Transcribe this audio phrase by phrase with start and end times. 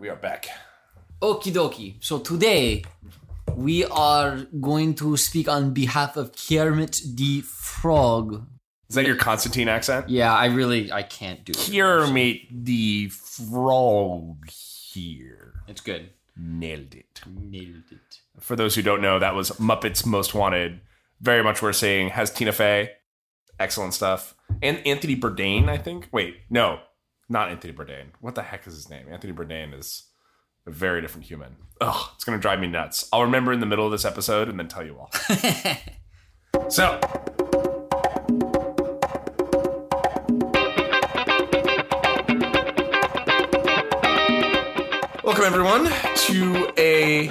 [0.00, 0.48] we are back.
[1.20, 1.96] Okie dokie.
[2.00, 2.82] So today
[3.54, 8.46] we are going to speak on behalf of Kermit the Frog.
[8.88, 10.08] Is that your Constantine accent?
[10.08, 11.70] Yeah, I really I can't do it.
[11.70, 15.52] Kermit the Frog here.
[15.68, 16.08] It's good.
[16.34, 17.20] Nailed it.
[17.26, 18.20] Nailed it.
[18.38, 20.80] For those who don't know, that was Muppets Most Wanted.
[21.20, 22.08] Very much worth seeing.
[22.08, 22.92] Has Tina Fey.
[23.58, 24.34] Excellent stuff.
[24.62, 26.08] And Anthony Bourdain, I think.
[26.10, 26.80] Wait, no,
[27.30, 28.08] not Anthony Bourdain.
[28.20, 29.06] What the heck is his name?
[29.08, 30.08] Anthony Bourdain is
[30.66, 31.56] a very different human.
[31.80, 33.08] Ugh, it's gonna drive me nuts.
[33.12, 35.10] I'll remember in the middle of this episode and then tell you all.
[36.68, 36.98] so,
[45.22, 47.28] welcome everyone to a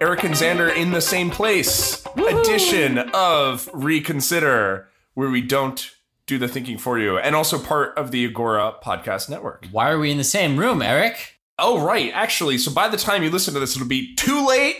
[0.00, 5.90] Eric and Xander in the same place edition of Reconsider, where we don't
[6.26, 9.66] do the thinking for you, and also part of the Agora Podcast Network.
[9.70, 11.38] Why are we in the same room, Eric?
[11.58, 12.10] Oh, right.
[12.12, 14.76] Actually, so by the time you listen to this, it'll be too late.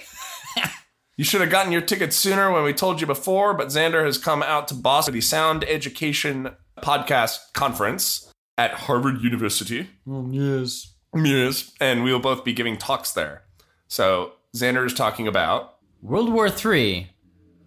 [1.16, 4.18] you should have gotten your tickets sooner when we told you before, but Xander has
[4.18, 9.88] come out to Boston for the Sound Education Podcast Conference at Harvard University.
[10.08, 10.94] Oh, yes.
[11.14, 11.72] Yes.
[11.80, 13.42] And we will both be giving talks there.
[13.86, 15.76] So Xander is talking about.
[16.02, 17.10] World War III.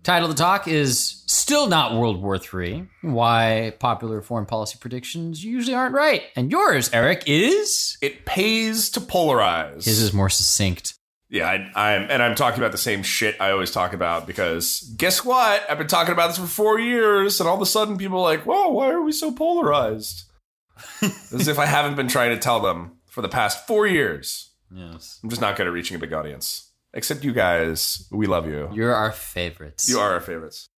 [0.07, 2.87] Title of the talk is Still Not World War III.
[3.01, 6.23] Why popular foreign policy predictions usually aren't right.
[6.37, 7.97] And yours, Eric, is?
[8.01, 9.83] It pays to polarize.
[9.83, 10.93] His is more succinct.
[11.27, 14.79] Yeah, I, I'm, and I'm talking about the same shit I always talk about because
[14.95, 15.69] guess what?
[15.69, 18.31] I've been talking about this for four years, and all of a sudden people are
[18.31, 20.23] like, "Whoa, why are we so polarized?"
[21.01, 24.51] As if I haven't been trying to tell them for the past four years.
[24.73, 25.19] Yes.
[25.21, 26.66] I'm just not good at reaching a big audience.
[26.93, 28.69] Except you guys, we love you.
[28.73, 29.87] You're our favorites.
[29.89, 30.69] You are our favorites.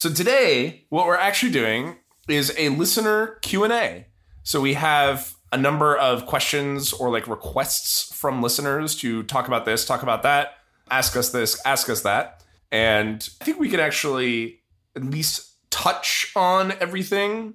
[0.00, 1.96] So today, what we're actually doing
[2.28, 4.06] is a listener Q&A.
[4.42, 9.64] So we have a number of questions or like requests from listeners to talk about
[9.64, 10.54] this, talk about that,
[10.90, 12.44] ask us this, ask us that.
[12.70, 14.60] And I think we could actually
[14.94, 17.54] at least touch on everything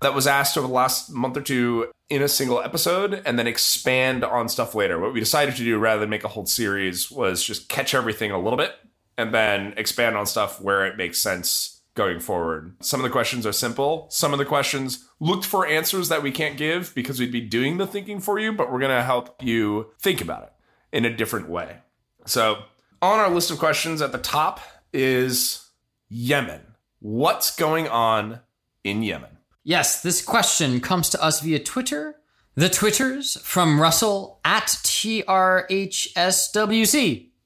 [0.00, 3.46] that was asked over the last month or two in a single episode and then
[3.46, 4.98] expand on stuff later.
[4.98, 8.30] What we decided to do rather than make a whole series was just catch everything
[8.30, 8.74] a little bit
[9.16, 12.74] and then expand on stuff where it makes sense going forward.
[12.80, 14.06] Some of the questions are simple.
[14.10, 17.78] Some of the questions looked for answers that we can't give because we'd be doing
[17.78, 20.52] the thinking for you, but we're going to help you think about it
[20.92, 21.78] in a different way.
[22.26, 22.64] So,
[23.00, 24.60] on our list of questions at the top
[24.92, 25.70] is
[26.08, 26.60] Yemen.
[27.00, 28.40] What's going on
[28.82, 29.33] in Yemen?
[29.64, 32.16] Yes, this question comes to us via Twitter.
[32.54, 35.66] The Twitters from Russell at TRHSWC.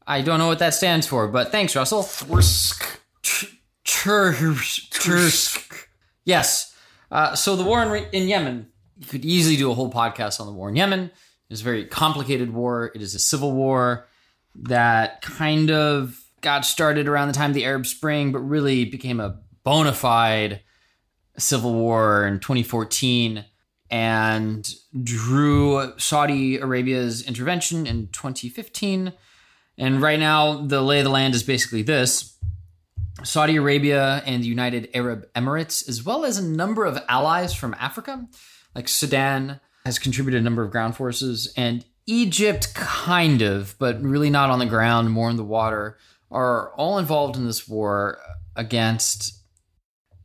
[0.06, 2.02] I don't know what that stands for, but thanks, Russell.
[4.90, 5.86] Tursk.
[6.24, 6.74] Yes.
[7.10, 8.66] Uh, so the war in, in Yemen,
[8.98, 11.10] you could easily do a whole podcast on the war in Yemen.
[11.48, 12.90] It's a very complicated war.
[12.94, 14.08] It is a civil war
[14.56, 19.20] that kind of got started around the time of the Arab Spring, but really became
[19.20, 20.60] a bona fide
[21.38, 23.44] civil war in 2014
[23.90, 29.12] and drew Saudi Arabia's intervention in 2015.
[29.78, 32.36] And right now, the lay of the land is basically this
[33.24, 37.74] Saudi Arabia and the United Arab Emirates, as well as a number of allies from
[37.78, 38.26] Africa,
[38.74, 44.30] like Sudan, has contributed a number of ground forces, and Egypt, kind of, but really
[44.30, 45.98] not on the ground, more in the water,
[46.30, 48.18] are all involved in this war
[48.56, 49.37] against,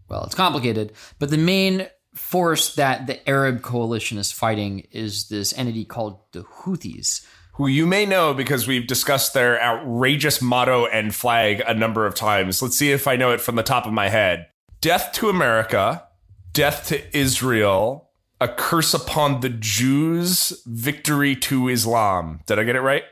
[0.09, 5.57] well, it's complicated, but the main force that the Arab coalition is fighting is this
[5.57, 11.13] entity called the Houthis who you may know because we've discussed their outrageous motto and
[11.13, 12.61] flag a number of times.
[12.61, 14.47] Let's see if I know it from the top of my head.
[14.81, 16.07] Death to America,
[16.51, 18.09] death to Israel,
[18.41, 22.41] a curse upon the Jews, victory to Islam.
[22.47, 23.03] Did I get it right?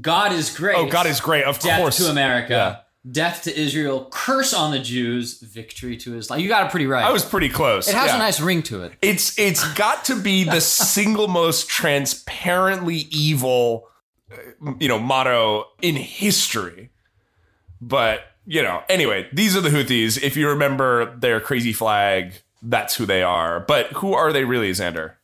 [0.00, 0.76] God is great.
[0.76, 1.44] Oh, God is great.
[1.44, 1.96] Of Death course.
[1.98, 2.52] to America.
[2.52, 2.76] Yeah.
[3.10, 4.08] Death to Israel.
[4.12, 5.40] Curse on the Jews.
[5.40, 6.38] Victory to Islam.
[6.38, 7.04] You got it pretty right.
[7.04, 7.88] I was pretty close.
[7.88, 8.16] it has yeah.
[8.16, 8.92] a nice ring to it.
[9.02, 13.88] It's it's got to be the single most transparently evil,
[14.30, 16.90] uh, you know, motto in history.
[17.80, 20.22] But you know, anyway, these are the Houthis.
[20.22, 23.60] If you remember their crazy flag, that's who they are.
[23.60, 25.14] But who are they really, Xander?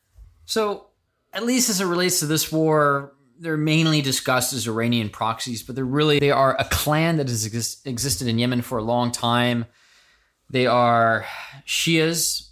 [0.44, 0.86] So,
[1.32, 5.76] at least as it relates to this war, they're mainly discussed as Iranian proxies, but
[5.76, 9.12] they're really they are a clan that has exist, existed in Yemen for a long
[9.12, 9.66] time.
[10.50, 11.26] They are
[11.66, 12.48] Shias,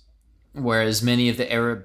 [0.52, 1.84] whereas many of the Arab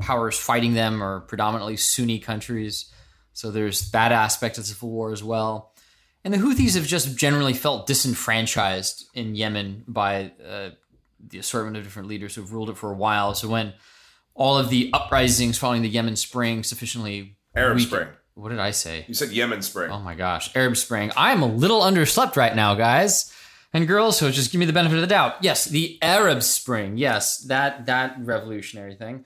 [0.00, 2.92] powers fighting them are predominantly Sunni countries.
[3.32, 5.72] So there's that aspect of the civil war as well.
[6.24, 10.70] And the Houthis have just generally felt disenfranchised in Yemen by uh,
[11.20, 13.34] the assortment of different leaders who've ruled it for a while.
[13.34, 13.74] So when
[14.34, 18.08] all of the uprisings following the Yemen Spring sufficiently Arab weakened- Spring.
[18.38, 19.04] What did I say?
[19.08, 19.90] You said Yemen Spring.
[19.90, 21.10] Oh my gosh, Arab Spring.
[21.16, 23.34] I'm a little underslept right now, guys
[23.72, 24.16] and girls.
[24.16, 25.36] So just give me the benefit of the doubt.
[25.42, 26.96] Yes, the Arab Spring.
[26.96, 29.24] Yes, that that revolutionary thing.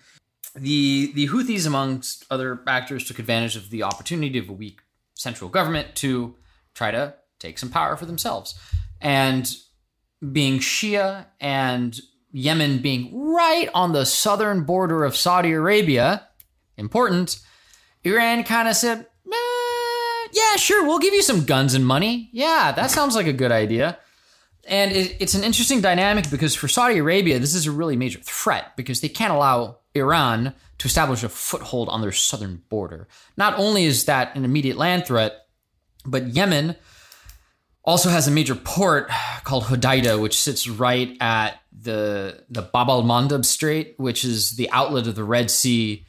[0.55, 4.81] The the Houthis, amongst other actors, took advantage of the opportunity of a weak
[5.15, 6.37] central government to
[6.75, 8.59] try to take some power for themselves.
[8.99, 9.55] And
[10.33, 12.01] being Shia and
[12.31, 16.29] Yemen being right on the southern border of Saudi Arabia,
[16.79, 17.39] important,
[18.05, 22.31] Iran kind of said, "Eh, yeah, sure, we'll give you some guns and money.
[22.33, 23.99] Yeah, that sounds like a good idea.
[24.67, 28.21] And it, it's an interesting dynamic because for Saudi Arabia, this is a really major
[28.21, 33.09] threat because they can't allow Iran to establish a foothold on their southern border.
[33.37, 35.47] Not only is that an immediate land threat,
[36.05, 36.77] but Yemen
[37.85, 39.11] also has a major port
[39.45, 44.71] called Hodeida, which sits right at the the Bab al Mandab Strait, which is the
[44.71, 46.07] outlet of the Red Sea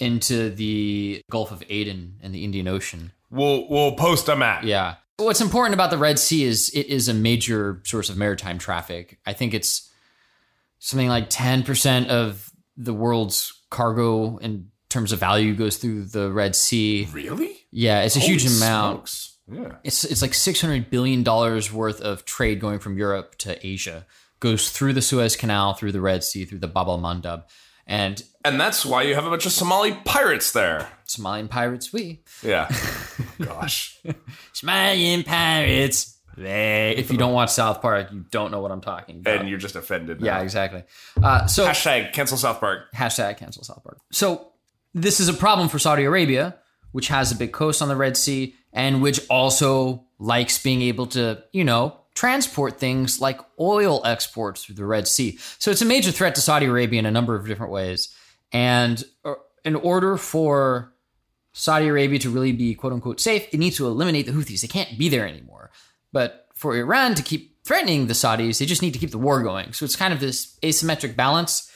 [0.00, 3.12] into the Gulf of Aden and the Indian Ocean.
[3.30, 4.64] We'll we'll post a map.
[4.64, 4.96] Yeah.
[5.16, 9.18] What's important about the Red Sea is it is a major source of maritime traffic.
[9.26, 9.90] I think it's
[10.78, 16.56] something like 10% of the world's cargo in terms of value goes through the Red
[16.56, 17.06] Sea.
[17.12, 17.58] Really?
[17.70, 19.08] Yeah, it's a huge amount.
[19.08, 19.36] smokes.
[19.52, 19.76] Yeah.
[19.84, 24.06] It's it's like 600 billion dollars worth of trade going from Europe to Asia
[24.40, 27.44] goes through the Suez Canal, through the Red Sea, through the Bab al-Mandab.
[27.86, 30.88] And And that's why you have a bunch of Somali pirates there.
[31.06, 32.22] Somalian pirates, we.
[32.42, 32.68] Yeah.
[33.42, 33.98] Gosh.
[34.54, 36.16] Somalian pirates.
[36.36, 36.94] They.
[36.96, 39.40] If you don't watch South Park, you don't know what I'm talking about.
[39.40, 40.20] And you're just offended.
[40.20, 40.84] yeah, exactly.
[41.22, 42.92] Uh, so Hashtag cancel South Park.
[42.94, 43.98] hashtag cancel South Park.
[44.12, 44.52] So
[44.94, 46.56] this is a problem for Saudi Arabia,
[46.92, 51.06] which has a big coast on the Red Sea and which also likes being able
[51.08, 55.38] to, you know, transport things like oil exports through the Red Sea.
[55.58, 58.14] So it's a major threat to Saudi Arabia in a number of different ways.
[58.52, 60.92] And uh, in order for
[61.54, 64.60] Saudi Arabia to really be quote unquote safe, it needs to eliminate the Houthis.
[64.60, 65.70] They can't be there anymore.
[66.12, 69.42] But for Iran to keep threatening the Saudis, they just need to keep the war
[69.42, 69.72] going.
[69.72, 71.72] So it's kind of this asymmetric balance.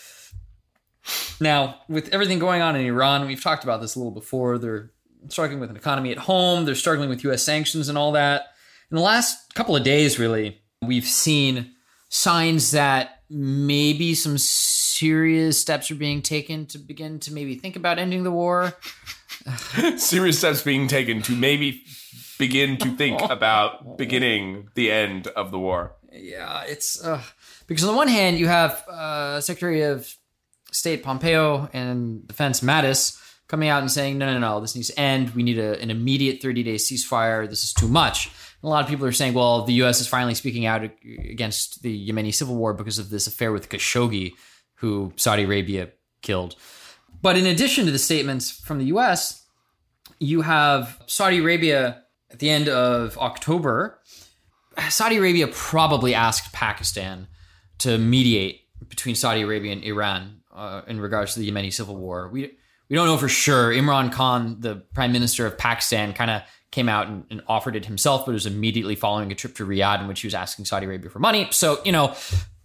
[1.40, 4.58] Now, with everything going on in Iran, we've talked about this a little before.
[4.58, 4.90] They're
[5.29, 8.54] struggling with an economy at home, they're struggling with US sanctions and all that.
[8.91, 11.73] In the last couple of days, really, we've seen
[12.09, 17.99] signs that maybe some serious steps are being taken to begin to maybe think about
[17.99, 18.75] ending the war.
[19.97, 21.83] Serious steps being taken to maybe
[22.38, 25.97] begin to think about beginning the end of the war.
[26.12, 27.21] Yeah, it's uh,
[27.67, 30.14] because on the one hand you have uh, Secretary of
[30.71, 34.99] State Pompeo and Defense Mattis coming out and saying, no, no, no, this needs to
[34.99, 35.31] end.
[35.31, 37.49] We need a, an immediate 30 day ceasefire.
[37.49, 38.31] This is too much.
[38.64, 40.00] A lot of people are saying, well, the U.S.
[40.00, 44.33] is finally speaking out against the Yemeni civil war because of this affair with Khashoggi,
[44.76, 45.90] who Saudi Arabia
[46.23, 46.56] killed.
[47.21, 49.44] But in addition to the statements from the U.S.,
[50.18, 54.00] you have Saudi Arabia at the end of October
[54.88, 57.28] Saudi Arabia probably asked Pakistan
[57.78, 62.28] to mediate between Saudi Arabia and Iran uh, in regards to the Yemeni civil war.
[62.28, 62.56] We
[62.88, 63.73] we don't know for sure.
[63.73, 66.42] Imran Khan, the prime minister of Pakistan, kind of
[66.75, 70.00] came out and, and offered it himself, but was immediately following a trip to Riyadh
[70.00, 71.49] in which he was asking Saudi Arabia for money.
[71.52, 72.14] So you know,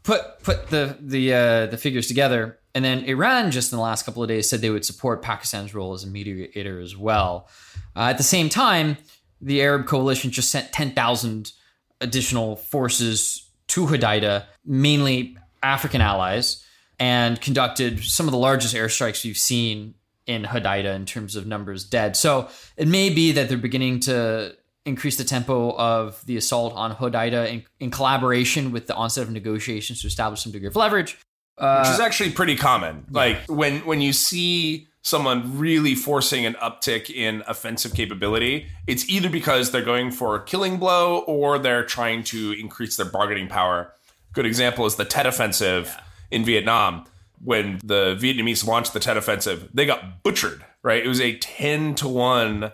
[0.04, 2.58] put put the the uh, the figures together.
[2.76, 5.74] And then Iran, just in the last couple of days, said they would support Pakistan's
[5.74, 7.50] role as a mediator as well.
[7.96, 8.98] Uh, at the same time,
[9.42, 11.52] the Arab coalition just sent 10,000
[12.00, 16.64] additional forces to Hodeida, mainly African allies,
[17.00, 19.96] and conducted some of the largest airstrikes we've seen
[20.30, 22.16] in Hodeida in terms of numbers dead.
[22.16, 24.56] So it may be that they're beginning to
[24.86, 29.32] increase the tempo of the assault on Hodeida in, in collaboration with the onset of
[29.32, 31.18] negotiations to establish some degree of leverage.
[31.58, 33.06] Uh, which is actually pretty common.
[33.10, 39.30] Like when when you see someone really forcing an uptick in offensive capability, it's either
[39.30, 43.92] because they're going for a killing blow or they're trying to increase their bargaining power.
[44.34, 45.98] Good example is the Tet Offensive
[46.30, 47.06] in Vietnam.
[47.42, 50.66] When the Vietnamese launched the Tet Offensive, they got butchered.
[50.82, 52.72] Right, it was a ten to one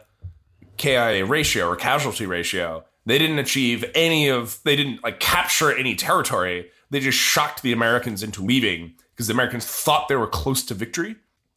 [0.77, 2.85] KIA ratio or casualty ratio.
[3.05, 6.69] They didn't achieve any of, they didn't like capture any territory.
[6.89, 10.73] They just shocked the Americans into leaving because the Americans thought they were close to
[10.73, 11.15] victory.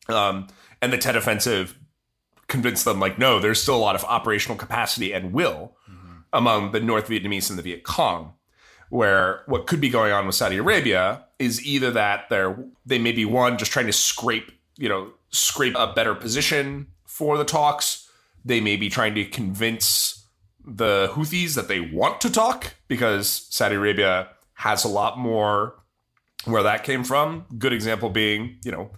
[0.09, 0.49] Um,
[0.81, 1.79] and the Tet Offensive
[2.49, 5.77] convinced them, like, no, there's still a lot of operational capacity and will
[6.33, 8.35] among the North Vietnamese and the Viet Cong.
[8.91, 13.13] Where what could be going on with Saudi Arabia is either that they're they may
[13.13, 18.09] be one just trying to scrape, you know, scrape a better position for the talks.
[18.45, 20.27] They may be trying to convince
[20.65, 25.75] the Houthis that they want to talk because Saudi Arabia has a lot more
[26.45, 27.47] where that came from.
[27.59, 28.91] Good example being, you know,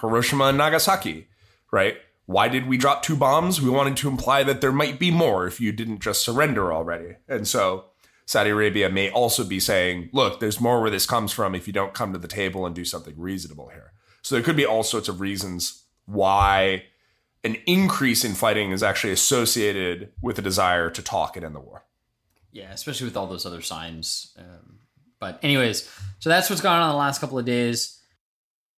[0.00, 1.28] Hiroshima and Nagasaki,
[1.70, 1.96] right?
[2.26, 3.60] Why did we drop two bombs?
[3.60, 7.16] We wanted to imply that there might be more if you didn't just surrender already.
[7.28, 7.86] And so
[8.26, 11.72] Saudi Arabia may also be saying, look, there's more where this comes from if you
[11.72, 13.92] don't come to the table and do something reasonable here.
[14.22, 16.84] So there could be all sorts of reasons why
[17.44, 21.60] an increase in fighting is actually associated with a desire to talk and end the
[21.60, 21.84] war.
[22.50, 24.34] Yeah, especially with all those other signs.
[24.38, 24.78] Um,
[25.18, 28.00] but, anyways, so that's what's gone on the last couple of days.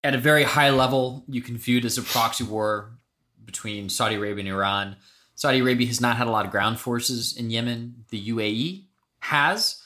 [0.03, 2.99] At a very high level, you can view it as a proxy war
[3.45, 4.97] between Saudi Arabia and Iran.
[5.37, 8.05] Saudi Arabia has not had a lot of ground forces in Yemen.
[8.09, 8.86] The UAE
[9.27, 9.83] has,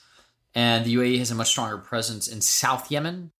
[0.54, 3.32] and the UAE has a much stronger presence in South Yemen,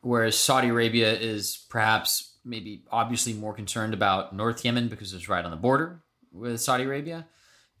[0.00, 5.44] whereas Saudi Arabia is perhaps maybe obviously more concerned about North Yemen because it's right
[5.44, 7.26] on the border with Saudi Arabia.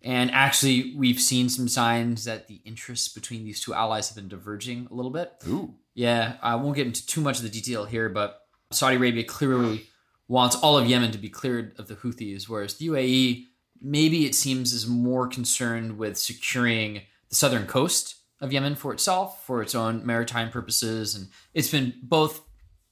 [0.02, 4.28] And actually, we've seen some signs that the interests between these two allies have been
[4.28, 5.32] diverging a little bit.
[5.46, 5.74] Ooh.
[5.94, 9.86] Yeah, I won't get into too much of the detail here, but Saudi Arabia clearly
[10.28, 13.46] wants all of Yemen to be cleared of the Houthis, whereas the UAE,
[13.82, 19.44] maybe it seems, is more concerned with securing the southern coast of Yemen for itself,
[19.46, 21.14] for its own maritime purposes.
[21.14, 22.42] And it's been both,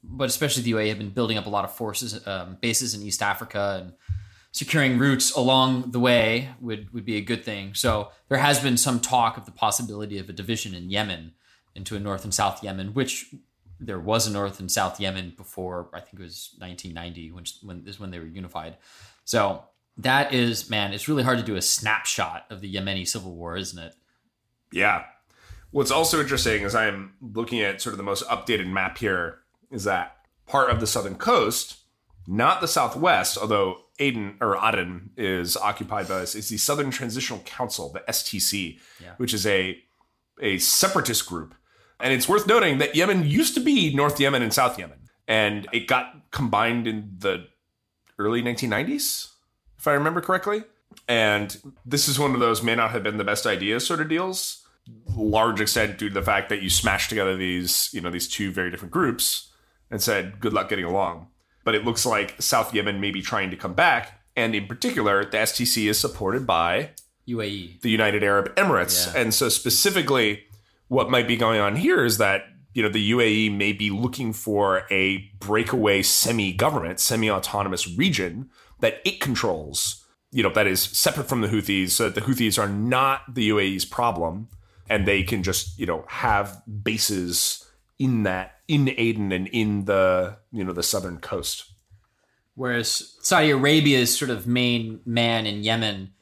[0.02, 3.02] but especially the UAE, have been building up a lot of forces, um, bases in
[3.02, 3.92] East Africa and
[4.52, 7.74] securing routes along the way would, would be a good thing.
[7.74, 11.32] So there has been some talk of the possibility of a division in Yemen
[11.74, 13.34] into a North and South Yemen, which
[13.80, 17.84] there was a North and South Yemen before I think it was 1990, which when
[17.86, 18.76] is when they were unified.
[19.24, 19.62] So
[19.98, 23.56] that is man, it's really hard to do a snapshot of the Yemeni civil war,
[23.56, 23.94] isn't it?
[24.72, 25.04] Yeah.
[25.70, 29.84] What's also interesting is I'm looking at sort of the most updated map here is
[29.84, 31.76] that part of the southern coast,
[32.26, 37.40] not the southwest, although Aden or Aden is occupied by this, is the Southern Transitional
[37.40, 39.14] Council, the STC, Yeah.
[39.18, 39.82] which is a
[40.40, 41.54] a separatist group.
[41.98, 45.66] And it's worth noting that Yemen used to be North Yemen and South Yemen, and
[45.72, 47.48] it got combined in the
[48.20, 49.32] early 1990s,
[49.78, 50.62] if I remember correctly.
[51.08, 54.08] And this is one of those may not have been the best idea sort of
[54.08, 54.66] deals,
[55.16, 58.52] large extent due to the fact that you smashed together these, you know, these two
[58.52, 59.50] very different groups
[59.90, 61.28] and said, good luck getting along.
[61.64, 64.20] But it looks like South Yemen may be trying to come back.
[64.36, 66.90] And in particular, the STC is supported by
[67.26, 67.80] UAE.
[67.80, 69.12] the United Arab Emirates.
[69.12, 69.22] Yeah.
[69.22, 70.44] And so specifically
[70.88, 74.32] what might be going on here is that you know the UAE may be looking
[74.32, 78.50] for a breakaway semi-government, semi-autonomous region
[78.80, 82.58] that it controls, you know, that is separate from the Houthis so that the Houthis
[82.58, 84.48] are not the UAE's problem
[84.88, 87.66] and they can just, you know, have bases
[87.98, 91.64] in that in Aden and in the, you know, the southern coast.
[92.54, 96.12] Whereas Saudi Arabia's sort of main man in Yemen,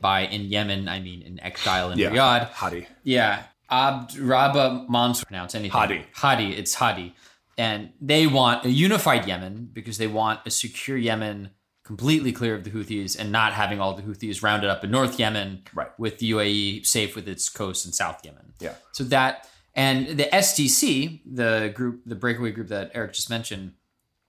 [0.00, 2.10] by in Yemen I mean in exile in Yeah.
[2.10, 2.86] Riyadh, Hadi.
[3.04, 5.70] Yeah, Abd Rabba Mansur pronounce anything.
[5.70, 6.06] Hadi.
[6.14, 6.54] Hadi.
[6.54, 7.14] It's Hadi,
[7.56, 11.50] and they want a unified Yemen because they want a secure Yemen
[11.88, 15.18] completely clear of the Houthis and not having all the Houthis rounded up in North
[15.18, 15.88] Yemen, Right.
[15.98, 18.52] with the UAE safe with its coast in South Yemen.
[18.60, 18.74] Yeah.
[18.92, 23.72] So that and the STC, the group, the breakaway group that Eric just mentioned,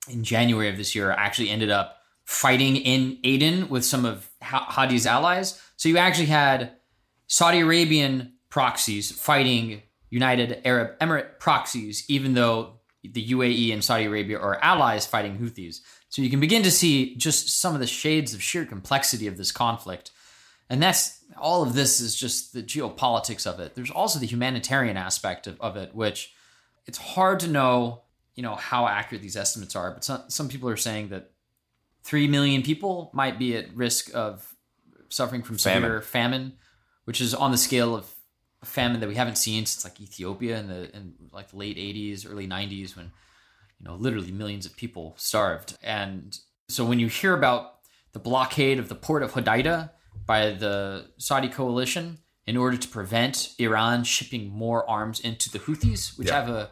[0.07, 5.05] in January of this year, actually ended up fighting in Aden with some of Hadi's
[5.05, 5.61] allies.
[5.75, 6.71] So you actually had
[7.27, 14.39] Saudi Arabian proxies fighting United Arab Emirate proxies, even though the UAE and Saudi Arabia
[14.39, 15.81] are allies fighting Houthis.
[16.09, 19.37] So you can begin to see just some of the shades of sheer complexity of
[19.37, 20.11] this conflict.
[20.69, 23.75] And that's all of this is just the geopolitics of it.
[23.75, 26.33] There's also the humanitarian aspect of, of it, which
[26.85, 28.01] it's hard to know,
[28.35, 29.91] you know, how accurate these estimates are.
[29.91, 31.31] But some, some people are saying that
[32.03, 34.55] 3 million people might be at risk of
[35.09, 36.53] suffering from severe famine,
[37.05, 38.11] which is on the scale of
[38.63, 42.29] famine that we haven't seen since like Ethiopia in the in like the late 80s,
[42.29, 43.11] early 90s when
[43.79, 45.77] you know literally millions of people starved.
[45.83, 47.75] And so when you hear about
[48.13, 49.91] the blockade of the port of Hodeidah
[50.25, 56.17] by the Saudi coalition in order to prevent Iran shipping more arms into the Houthis,
[56.17, 56.35] which Yeah.
[56.41, 56.71] have a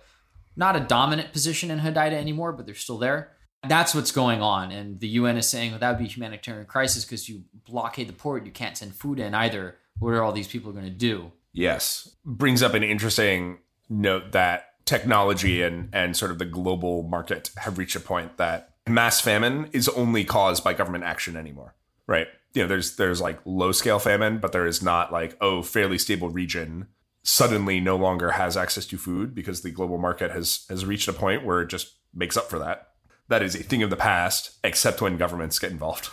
[0.55, 3.33] not a dominant position in Hodeidah anymore, but they're still there.
[3.67, 6.65] That's what's going on, and the UN is saying well, that would be a humanitarian
[6.65, 9.77] crisis because you blockade the port, you can't send food in either.
[9.99, 11.31] What are all these people going to do?
[11.53, 12.15] Yes.
[12.25, 13.59] Brings up an interesting
[13.89, 18.74] note that technology and, and sort of the global market have reached a point that
[18.88, 21.75] mass famine is only caused by government action anymore.
[22.08, 22.27] Right.
[22.53, 25.98] You know, there's there's like low scale famine, but there is not like, oh, fairly
[25.98, 26.88] stable region
[27.22, 31.13] suddenly no longer has access to food because the global market has has reached a
[31.13, 32.88] point where it just makes up for that.
[33.27, 36.10] That is a thing of the past, except when governments get involved.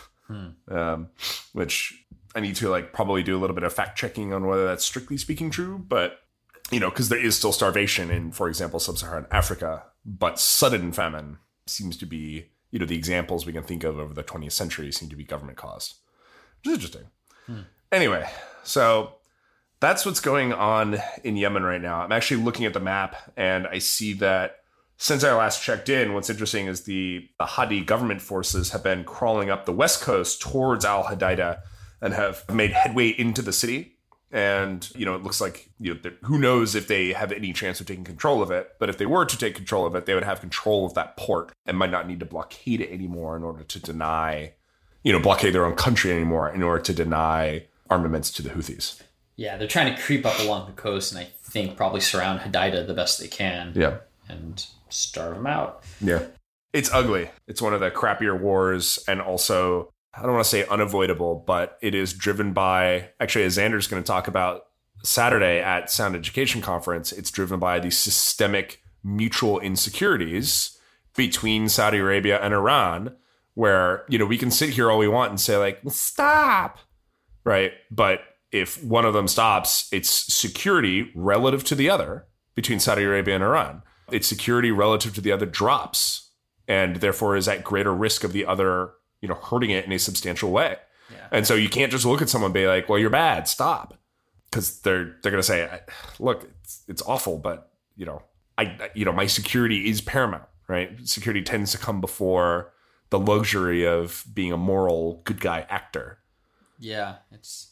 [0.67, 1.09] Um,
[1.53, 2.05] which
[2.35, 4.83] I need to like probably do a little bit of fact checking on whether that's
[4.83, 6.19] strictly speaking true, but
[6.71, 11.37] you know, because there is still starvation in, for example, sub-Saharan Africa, but sudden famine
[11.67, 14.91] seems to be, you know, the examples we can think of over the 20th century
[14.91, 15.95] seem to be government caused,
[16.63, 17.07] which is interesting.
[17.45, 17.61] Hmm.
[17.91, 18.27] Anyway,
[18.63, 19.15] so
[19.79, 22.01] that's what's going on in Yemen right now.
[22.01, 24.57] I'm actually looking at the map and I see that
[24.97, 29.03] since I last checked in, what's interesting is the, the Hadi government forces have been
[29.03, 31.59] crawling up the west coast towards Al Hadida
[32.01, 33.94] and have made headway into the city.
[34.35, 37.79] And you know, it looks like you know, who knows if they have any chance
[37.79, 38.73] of taking control of it.
[38.79, 41.15] But if they were to take control of it, they would have control of that
[41.15, 44.51] port and might not need to blockade it anymore in order to deny,
[45.03, 49.01] you know, blockade their own country anymore in order to deny armaments to the Houthis.
[49.37, 52.87] Yeah, they're trying to creep up along the coast, and I think probably surround Hodeidah
[52.87, 53.99] the best they can, Yeah.
[54.27, 55.81] and starve them out.
[56.01, 56.23] Yeah.
[56.73, 57.29] It's ugly.
[57.47, 61.77] It's one of the crappier wars and also I don't want to say unavoidable, but
[61.81, 64.67] it is driven by actually as Xander's going to talk about
[65.03, 70.77] Saturday at Sound Education Conference, it's driven by these systemic mutual insecurities
[71.15, 73.15] between Saudi Arabia and Iran
[73.53, 76.79] where, you know, we can sit here all we want and say like, stop.
[77.43, 77.71] Right?
[77.89, 83.35] But if one of them stops, it's security relative to the other between Saudi Arabia
[83.35, 83.81] and Iran.
[84.11, 86.31] Its security relative to the other drops
[86.67, 89.99] and therefore is at greater risk of the other, you know, hurting it in a
[89.99, 90.77] substantial way.
[91.11, 91.27] Yeah.
[91.31, 93.47] And so you can't just look at someone and be like, "Well, you're bad.
[93.47, 93.97] Stop,"
[94.49, 95.69] because they're they're going to say,
[96.19, 98.23] "Look, it's, it's awful, but you know,
[98.57, 100.97] I you know my security is paramount, right?
[101.07, 102.73] Security tends to come before
[103.09, 106.19] the luxury of being a moral good guy actor."
[106.79, 107.71] Yeah, it's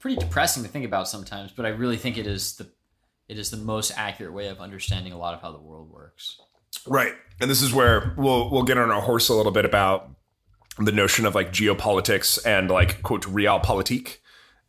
[0.00, 2.68] pretty depressing to think about sometimes, but I really think it is the
[3.28, 6.38] it is the most accurate way of understanding a lot of how the world works.
[6.86, 7.14] Right.
[7.40, 10.10] And this is where we'll we'll get on our horse a little bit about
[10.78, 14.16] the notion of like geopolitics and like quote realpolitik.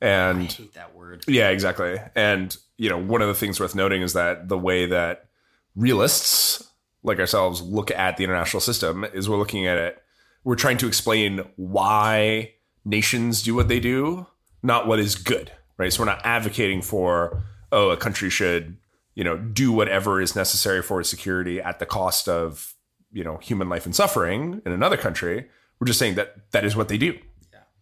[0.02, 1.24] I And hate that word.
[1.28, 2.00] yeah, exactly.
[2.16, 5.30] And you know, one of the things worth noting is that the way that
[5.76, 6.68] realists
[7.04, 10.04] like ourselves look at the international system is we're looking at it
[10.44, 12.54] we're trying to explain why
[12.86, 14.28] nations do what they do,
[14.62, 15.92] not what is good, right?
[15.92, 18.78] So we're not advocating for oh, a country should,
[19.16, 22.76] you know, do whatever is necessary for its security at the cost of,
[23.12, 25.48] you know, human life and suffering in another country.
[25.84, 27.20] We're just saying that that is what they do.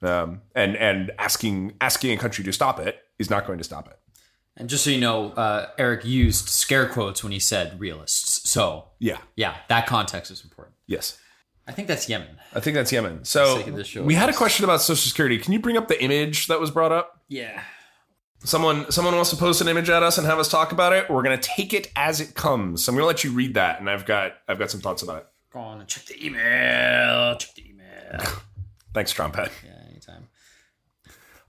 [0.01, 3.87] Um, and and asking asking a country to stop it is not going to stop
[3.87, 3.99] it.
[4.57, 8.49] And just so you know, uh, Eric used scare quotes when he said realists.
[8.49, 9.19] So Yeah.
[9.35, 10.77] yeah, that context is important.
[10.87, 11.19] Yes.
[11.67, 12.39] I think that's Yemen.
[12.55, 13.23] I think that's Yemen.
[13.23, 13.63] So
[14.01, 15.37] we had a question about Social Security.
[15.37, 17.21] Can you bring up the image that was brought up?
[17.27, 17.61] Yeah.
[18.43, 21.07] Someone someone wants to post an image at us and have us talk about it.
[21.07, 22.83] We're gonna take it as it comes.
[22.83, 25.17] So I'm gonna let you read that, and I've got I've got some thoughts about
[25.19, 25.27] it.
[25.53, 27.35] Go on and check the email.
[27.35, 27.80] Check the email.
[28.93, 29.49] Thanks, Trompet.
[29.65, 30.27] yeah, anytime.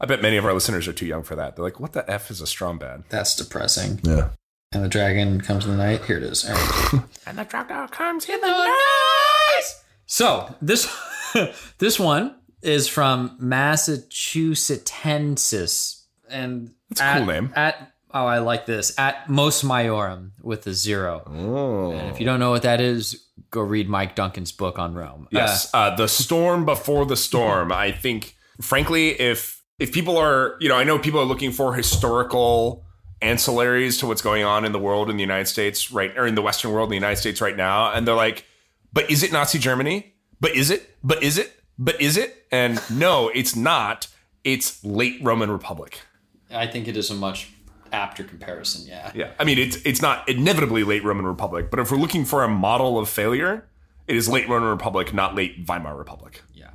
[0.00, 1.54] I bet many of our listeners are too young for that.
[1.56, 4.00] They're like, "What the f is a Strong Bad?" That's depressing.
[4.02, 4.30] Yeah.
[4.72, 6.04] And the dragon comes in the night.
[6.06, 6.48] Here it is.
[6.48, 7.02] All right.
[7.26, 9.62] And the dragon comes in the night.
[10.06, 10.88] So this
[11.78, 17.52] this one is from Massachusettensis, and That's a cool name.
[17.54, 21.22] At oh, I like this at Mos Maiorum with a zero.
[21.26, 21.92] Oh.
[21.92, 25.28] And if you don't know what that is, go read Mike Duncan's book on Rome.
[25.30, 27.72] Yes, uh, the storm before the storm.
[27.72, 31.74] I think, frankly, if if people are, you know, I know people are looking for
[31.74, 32.84] historical
[33.20, 36.34] ancillaries to what's going on in the world in the United States right, or in
[36.34, 38.44] the Western world in the United States right now, and they're like,
[38.92, 40.14] "But is it Nazi Germany?
[40.40, 40.96] But is it?
[41.04, 41.52] But is it?
[41.78, 44.08] But is it?" And no, it's not.
[44.44, 46.00] It's late Roman Republic.
[46.50, 47.50] Uh, I think it is a much
[47.92, 48.86] apter comparison.
[48.86, 49.10] Yeah.
[49.14, 52.42] Yeah, I mean, it's it's not inevitably late Roman Republic, but if we're looking for
[52.44, 53.68] a model of failure,
[54.06, 56.42] it is late Roman Republic, not late Weimar Republic.
[56.54, 56.70] Yeah.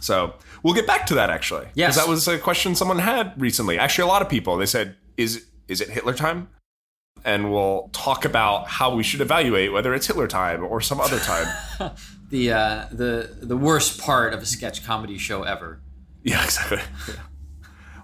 [0.00, 1.66] So we'll get back to that actually.
[1.74, 1.94] Yes.
[1.94, 3.78] Because that was a question someone had recently.
[3.78, 6.48] Actually, a lot of people they said, "Is is it Hitler time?
[7.26, 11.18] And we'll talk about how we should evaluate whether it's Hitler time or some other
[11.18, 11.46] time.
[12.30, 15.80] The uh, the the worst part of a sketch comedy show ever.
[16.24, 16.78] yeah, exactly.
[17.06, 17.14] Yeah.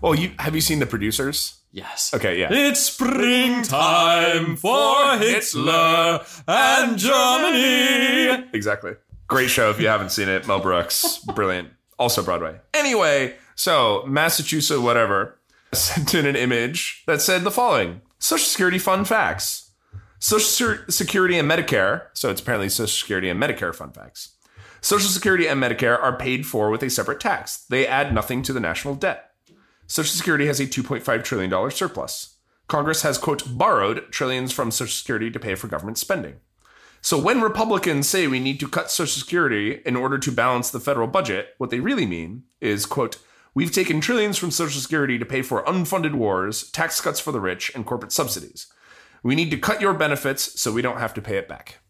[0.01, 1.60] Well, you have you seen the producers?
[1.73, 2.13] Yes.
[2.13, 2.49] Okay, yeah.
[2.51, 8.49] It's springtime for Hitler and Germany.
[8.53, 8.93] Exactly.
[9.29, 10.49] Great show if you haven't seen it.
[10.49, 11.69] Mel Brooks, brilliant.
[11.99, 12.59] Also Broadway.
[12.75, 15.39] Anyway, so Massachusetts, whatever,
[15.73, 19.71] sent in an image that said the following: Social Security fun facts.
[20.19, 22.07] Social Security and Medicare.
[22.15, 24.35] So it's apparently Social Security and Medicare fun facts.
[24.81, 27.65] Social Security and Medicare are paid for with a separate tax.
[27.69, 29.30] They add nothing to the national debt.
[29.91, 32.37] Social Security has a $2.5 trillion surplus.
[32.69, 36.37] Congress has, quote, borrowed trillions from Social Security to pay for government spending.
[37.01, 40.79] So when Republicans say we need to cut Social Security in order to balance the
[40.79, 43.19] federal budget, what they really mean is, quote,
[43.53, 47.41] we've taken trillions from Social Security to pay for unfunded wars, tax cuts for the
[47.41, 48.69] rich, and corporate subsidies.
[49.25, 51.81] We need to cut your benefits so we don't have to pay it back.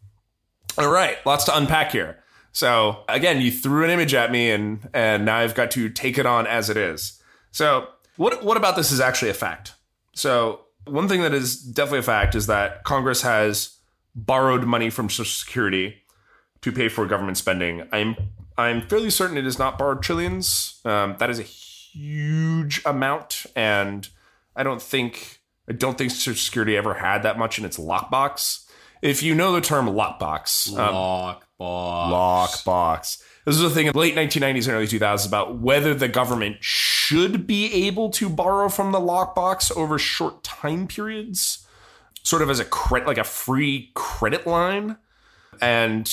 [0.75, 2.23] All right, lots to unpack here.
[2.51, 6.17] So again, you threw an image at me and and now I've got to take
[6.17, 7.20] it on as it is.
[7.51, 7.87] So
[8.17, 9.73] what what about this is actually a fact?
[10.13, 13.77] So one thing that is definitely a fact is that Congress has
[14.15, 15.97] borrowed money from Social Security
[16.61, 17.87] to pay for government spending.
[17.91, 18.15] I'm
[18.57, 20.79] I'm fairly certain it is not borrowed trillions.
[20.85, 24.07] Um, that is a huge amount, and
[24.55, 28.67] I don't think I don't think Social Security ever had that much in its lockbox.
[29.01, 32.11] If you know the term lockbox, um, Lockbox.
[32.11, 33.23] lockbox.
[33.45, 36.57] This was a thing in the late 1990s and early 2000s about whether the government
[36.59, 41.65] should be able to borrow from the lockbox over short time periods,
[42.21, 44.97] sort of as a credit, like a free credit line.
[45.59, 46.07] And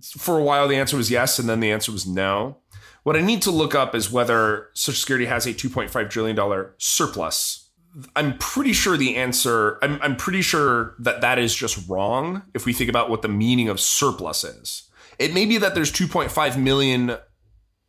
[0.00, 2.58] for a while, the answer was yes, and then the answer was no.
[3.02, 7.70] What I need to look up is whether Social Security has a $2.5 trillion surplus.
[8.14, 12.64] I'm pretty sure the answer, I'm, I'm pretty sure that that is just wrong if
[12.64, 14.88] we think about what the meaning of surplus is.
[15.18, 17.16] It may be that there's 2.5 million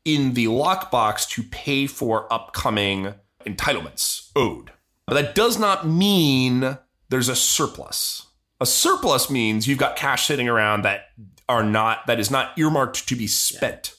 [0.05, 4.71] in the lockbox to pay for upcoming entitlements owed.
[5.07, 6.77] But that does not mean
[7.09, 8.27] there's a surplus.
[8.62, 11.05] A surplus means you've got cash sitting around that
[11.49, 13.95] are not that is not earmarked to be spent.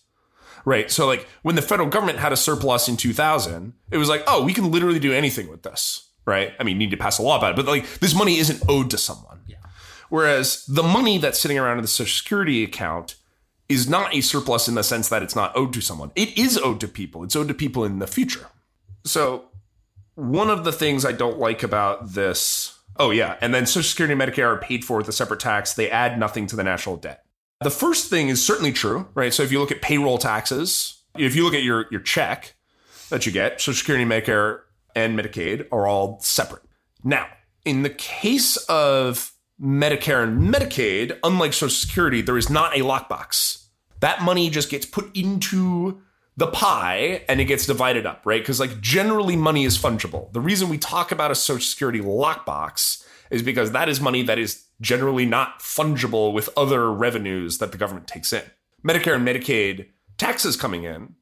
[0.64, 0.90] Right.
[0.90, 4.42] So like when the federal government had a surplus in 2000, it was like, "Oh,
[4.42, 6.54] we can literally do anything with this." Right?
[6.58, 8.62] I mean, you need to pass a law about it, but like this money isn't
[8.66, 9.42] owed to someone.
[9.46, 9.53] Yeah.
[10.14, 13.16] Whereas the money that's sitting around in the Social Security account
[13.68, 16.12] is not a surplus in the sense that it's not owed to someone.
[16.14, 17.24] It is owed to people.
[17.24, 18.46] It's owed to people in the future.
[19.03, 19.46] So
[20.14, 24.12] one of the things I don't like about this, oh yeah, and then Social Security
[24.12, 25.74] and Medicare are paid for with a separate tax.
[25.74, 27.24] They add nothing to the national debt.
[27.62, 29.35] The first thing is certainly true, right?
[29.35, 32.55] So if you look at payroll taxes, if you look at your your check
[33.11, 34.61] that you get, Social Security, Medicare,
[34.94, 36.62] and Medicaid are all separate.
[37.03, 37.27] Now,
[37.64, 43.66] in the case of Medicare and Medicaid, unlike Social Security, there is not a lockbox.
[44.00, 46.02] That money just gets put into
[46.36, 48.42] the pie and it gets divided up, right?
[48.42, 50.32] Because like generally money is fungible.
[50.32, 54.38] The reason we talk about a Social Security lockbox is because that is money that
[54.38, 58.42] is generally not fungible with other revenues that the government takes in.
[58.84, 59.88] Medicare and Medicaid
[60.18, 61.14] taxes coming in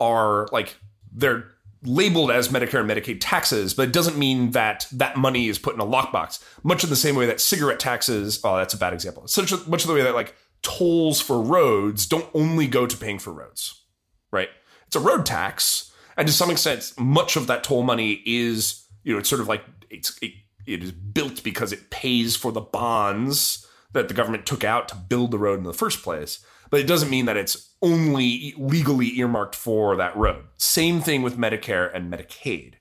[0.00, 0.76] are like
[1.12, 1.44] they're
[1.82, 5.74] labeled as Medicare and Medicaid taxes, but it doesn't mean that that money is put
[5.74, 6.42] in a lockbox.
[6.62, 9.26] Much in the same way that cigarette taxes, oh, that's a bad example.
[9.26, 12.96] Such a, much of the way that like tolls for roads don't only go to
[12.96, 13.82] paying for roads,
[14.30, 14.50] right?
[14.86, 19.12] It's a road tax, and to some extent, much of that toll money is you
[19.12, 20.32] know it's sort of like it's it,
[20.66, 24.94] it is built because it pays for the bonds that the government took out to
[24.94, 26.44] build the road in the first place.
[26.70, 30.44] But it doesn't mean that it's only legally earmarked for that road.
[30.56, 32.74] Same thing with Medicare and Medicaid.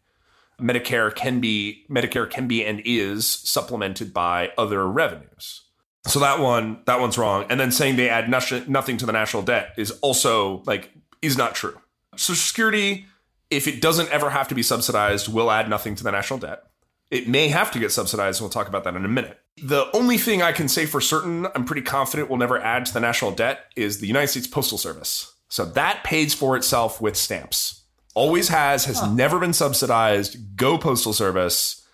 [0.61, 5.63] Medicare can be Medicare can be and is supplemented by other revenues.
[6.05, 7.45] So that one that one's wrong.
[7.49, 11.55] And then saying they add nothing to the national debt is also like is not
[11.55, 11.79] true.
[12.15, 13.05] Social Security,
[13.49, 16.63] if it doesn't ever have to be subsidized, will add nothing to the national debt.
[17.09, 19.39] It may have to get subsidized, and we'll talk about that in a minute.
[19.63, 22.93] The only thing I can say for certain, I'm pretty confident will never add to
[22.93, 25.33] the national debt, is the United States Postal Service.
[25.49, 27.83] So that pays for itself with stamps.
[28.13, 30.55] Always has, has never been subsidized.
[30.57, 31.85] Go Postal Service.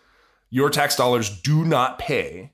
[0.49, 2.51] Your tax dollars do not pay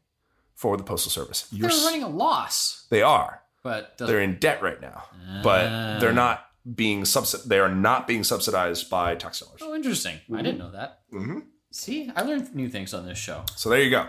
[0.56, 1.47] for the Postal Service.
[1.52, 3.41] They're You're, running a loss, they are.
[3.63, 5.04] but They're in debt right now,
[5.43, 6.45] but they're not
[6.76, 7.45] being subsid.
[7.45, 9.62] They are not being subsidized by tax dollars.
[9.63, 10.19] Oh, interesting.
[10.34, 11.00] I didn't know that.
[11.12, 11.39] Mm-hmm.
[11.71, 13.43] See, I learned new things on this show.
[13.56, 14.08] So there you go.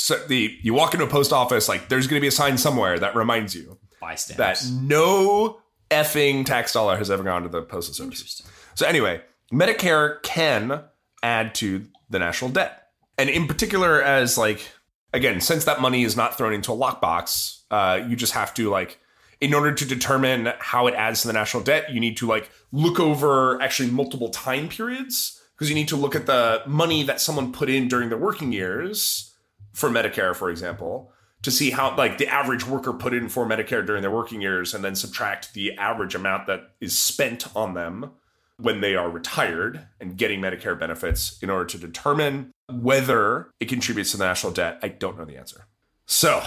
[0.00, 2.56] So the you walk into a post office, like there's going to be a sign
[2.56, 4.64] somewhere that reminds you Buy stamps.
[4.64, 5.60] that no
[5.90, 8.42] effing tax dollar has ever gone to the postal service.
[8.74, 9.20] So anyway,
[9.52, 10.84] Medicare can
[11.22, 12.88] add to the national debt.
[13.18, 14.66] and in particular, as like
[15.12, 18.70] again, since that money is not thrown into a lockbox, uh, you just have to
[18.70, 18.98] like,
[19.40, 22.50] in order to determine how it adds to the national debt, you need to like
[22.72, 27.20] look over actually multiple time periods because you need to look at the money that
[27.20, 29.29] someone put in during their working years
[29.72, 33.84] for Medicare, for example, to see how like the average worker put in for Medicare
[33.84, 38.12] during their working years, and then subtract the average amount that is spent on them
[38.58, 44.10] when they are retired and getting Medicare benefits in order to determine whether it contributes
[44.10, 44.78] to the national debt.
[44.82, 45.66] I don't know the answer.
[46.06, 46.42] So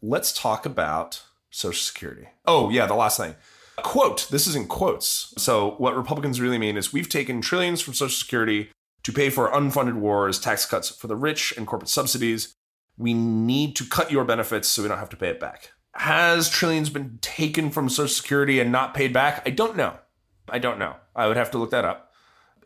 [0.00, 2.28] let's talk about Social Security.
[2.46, 3.34] Oh, yeah, the last thing.
[3.82, 5.34] Quote, this is in quotes.
[5.38, 8.70] So, what Republicans really mean is we've taken trillions from Social Security
[9.02, 12.56] to pay for unfunded wars, tax cuts for the rich, and corporate subsidies.
[12.98, 15.70] We need to cut your benefits so we don't have to pay it back.
[15.94, 19.42] Has trillions been taken from Social Security and not paid back?
[19.46, 19.96] I don't know.
[20.48, 20.96] I don't know.
[21.16, 22.10] I would have to look that up.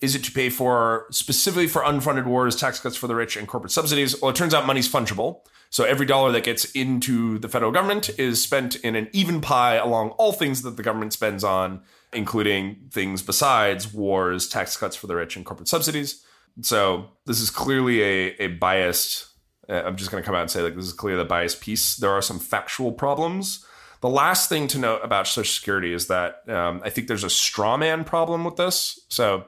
[0.00, 3.48] Is it to pay for specifically for unfunded wars, tax cuts for the rich, and
[3.48, 4.20] corporate subsidies?
[4.20, 5.40] Well, it turns out money's fungible.
[5.70, 9.76] So every dollar that gets into the federal government is spent in an even pie
[9.76, 11.82] along all things that the government spends on,
[12.14, 16.24] including things besides wars, tax cuts for the rich, and corporate subsidies.
[16.62, 19.26] So this is clearly a, a biased.
[19.68, 21.60] Uh, I'm just going to come out and say like this is clearly the biased
[21.60, 21.96] piece.
[21.96, 23.64] There are some factual problems.
[24.00, 27.30] The last thing to note about Social Security is that um, I think there's a
[27.30, 29.00] straw man problem with this.
[29.08, 29.46] So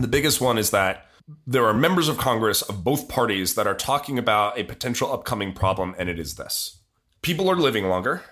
[0.00, 1.06] the biggest one is that
[1.46, 5.52] there are members of Congress of both parties that are talking about a potential upcoming
[5.52, 6.78] problem, and it is this
[7.22, 8.22] people are living longer.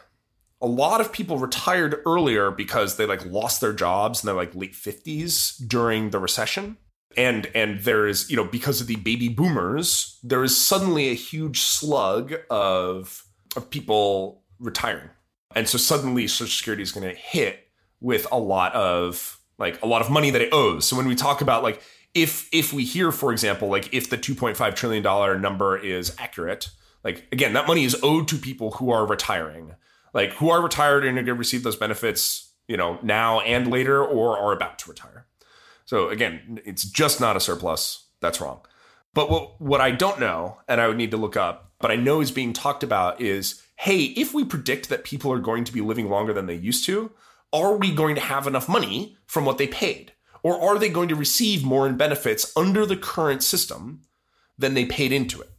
[0.63, 4.55] A lot of people retired earlier because they like lost their jobs in their like
[4.55, 6.77] late 50s during the recession.
[7.17, 11.15] And and there is, you know, because of the baby boomers, there is suddenly a
[11.15, 13.25] huge slug of
[13.57, 15.11] of people retiring.
[15.57, 17.67] And so suddenly Social Security is going to hit
[18.01, 20.87] with a lot of like a lot of money that it owes.
[20.87, 21.83] So when we talk about like
[22.15, 26.71] if if we hear for example like if the 2.5 trillion dollar number is accurate
[27.05, 29.75] like again that money is owed to people who are retiring
[30.13, 33.71] like who are retired and are going to receive those benefits you know now and
[33.71, 35.27] later or are about to retire.
[35.85, 38.07] So again it's just not a surplus.
[38.21, 38.61] That's wrong.
[39.15, 41.97] But what what i don't know and i would need to look up but i
[41.97, 45.73] know is being talked about is hey if we predict that people are going to
[45.73, 47.11] be living longer than they used to
[47.53, 50.13] are we going to have enough money from what they paid?
[50.43, 54.03] Or are they going to receive more in benefits under the current system
[54.57, 55.51] than they paid into it?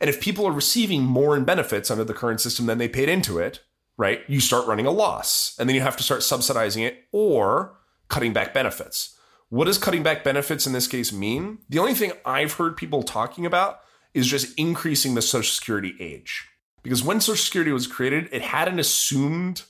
[0.00, 3.08] And if people are receiving more in benefits under the current system than they paid
[3.08, 3.60] into it,
[3.96, 5.56] right, you start running a loss.
[5.58, 7.78] And then you have to start subsidizing it or
[8.08, 9.16] cutting back benefits.
[9.48, 11.58] What does cutting back benefits in this case mean?
[11.68, 13.80] The only thing I've heard people talking about
[14.12, 16.48] is just increasing the Social Security age.
[16.82, 19.62] Because when Social Security was created, it had an assumed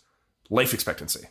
[0.50, 1.26] life expectancy.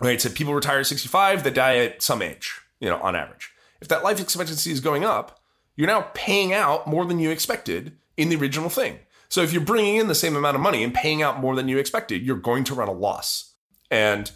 [0.00, 0.20] Right?
[0.20, 3.50] So people retire at 65, they die at some age you know, on average.
[3.80, 5.40] If that life expectancy is going up,
[5.76, 8.98] you're now paying out more than you expected in the original thing.
[9.30, 11.68] So if you're bringing in the same amount of money and paying out more than
[11.68, 13.54] you expected, you're going to run a loss.
[13.90, 14.30] And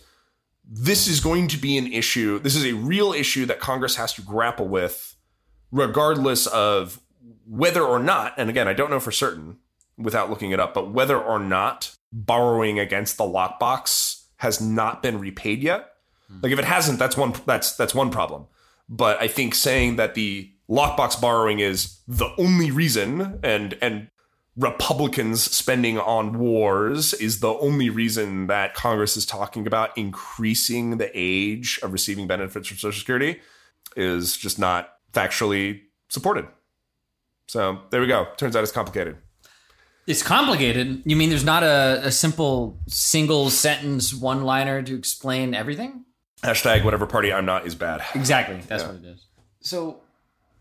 [0.64, 2.38] this is going to be an issue.
[2.38, 5.16] This is a real issue that Congress has to grapple with,
[5.70, 7.00] regardless of
[7.46, 9.58] whether or not, and again, I don't know for certain
[9.98, 15.18] without looking it up, but whether or not borrowing against the lockbox has not been
[15.18, 15.90] repaid yet.
[16.28, 16.40] Hmm.
[16.42, 18.46] Like if it hasn't, that's one that's that's one problem.
[18.88, 24.08] But I think saying that the lockbox borrowing is the only reason and and
[24.56, 31.10] Republicans spending on wars is the only reason that Congress is talking about increasing the
[31.14, 33.40] age of receiving benefits from Social Security
[33.96, 36.46] is just not factually supported.
[37.46, 38.28] So there we go.
[38.36, 39.16] Turns out it's complicated.
[40.06, 41.02] It's complicated.
[41.04, 46.04] You mean there's not a, a simple single sentence one liner to explain everything?
[46.42, 48.02] Hashtag whatever party I'm not is bad.
[48.14, 48.60] Exactly.
[48.66, 48.88] That's yeah.
[48.88, 49.26] what it is.
[49.60, 50.00] So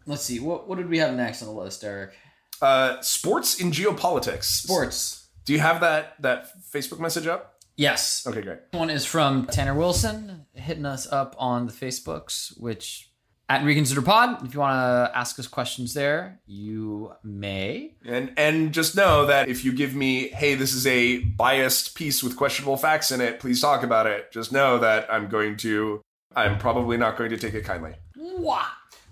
[0.05, 0.39] let's see.
[0.39, 2.11] What what did we have next on the list, Eric?
[2.61, 4.43] Uh, sports in geopolitics.
[4.45, 5.29] Sports.
[5.45, 7.55] Do you have that that Facebook message up?
[7.75, 8.25] Yes.
[8.27, 8.59] Okay, great.
[8.71, 13.09] One is from Tanner Wilson hitting us up on the Facebooks, which
[13.49, 14.45] at Reconsider Pod.
[14.45, 17.95] If you want to ask us questions there, you may.
[18.05, 22.23] And and just know that if you give me, hey, this is a biased piece
[22.23, 24.31] with questionable facts in it, please talk about it.
[24.31, 26.01] Just know that I'm going to.
[26.33, 27.95] I'm probably not going to take it kindly.
[28.15, 28.65] Wow.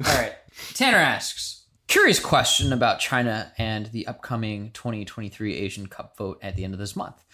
[0.05, 0.35] All right.
[0.73, 1.58] Tanner asks.
[1.89, 6.79] Curious question about China and the upcoming 2023 Asian Cup vote at the end of
[6.79, 7.25] this month.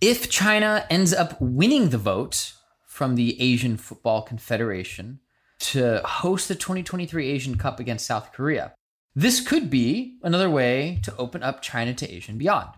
[0.00, 2.54] If China ends up winning the vote
[2.86, 5.20] from the Asian Football Confederation,
[5.60, 8.74] to host the 2023 Asian Cup against South Korea.
[9.14, 12.70] This could be another way to open up China to Asia and beyond.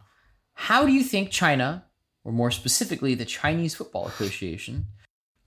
[0.53, 1.87] How do you think China,
[2.25, 4.87] or more specifically the Chinese Football Association,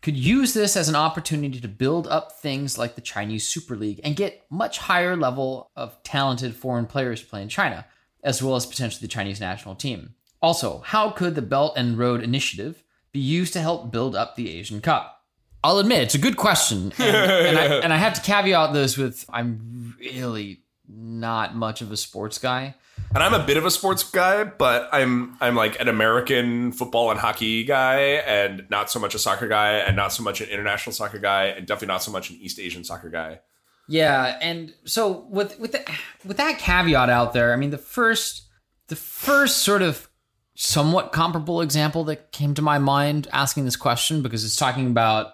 [0.03, 4.01] could use this as an opportunity to build up things like the Chinese Super League
[4.03, 7.85] and get much higher level of talented foreign players play in China,
[8.21, 10.13] as well as potentially the Chinese national team.
[10.41, 14.49] Also, how could the Belt and Road Initiative be used to help build up the
[14.49, 15.21] Asian Cup?
[15.63, 18.97] I'll admit it's a good question, and, and, I, and I have to caveat this
[18.97, 22.75] with I'm really not much of a sports guy.
[23.13, 27.11] And I'm a bit of a sports guy, but I'm I'm like an American football
[27.11, 30.49] and hockey guy, and not so much a soccer guy, and not so much an
[30.49, 33.39] international soccer guy, and definitely not so much an East Asian soccer guy.
[33.87, 35.83] Yeah, and so with with the,
[36.25, 38.47] with that caveat out there, I mean the first
[38.87, 40.09] the first sort of
[40.55, 45.33] somewhat comparable example that came to my mind asking this question because it's talking about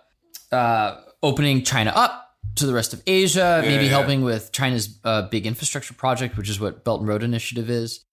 [0.52, 2.29] uh, opening China up
[2.60, 3.90] to the rest of Asia, maybe yeah.
[3.90, 8.06] helping with China's uh, big infrastructure project, which is what Belt and Road Initiative is,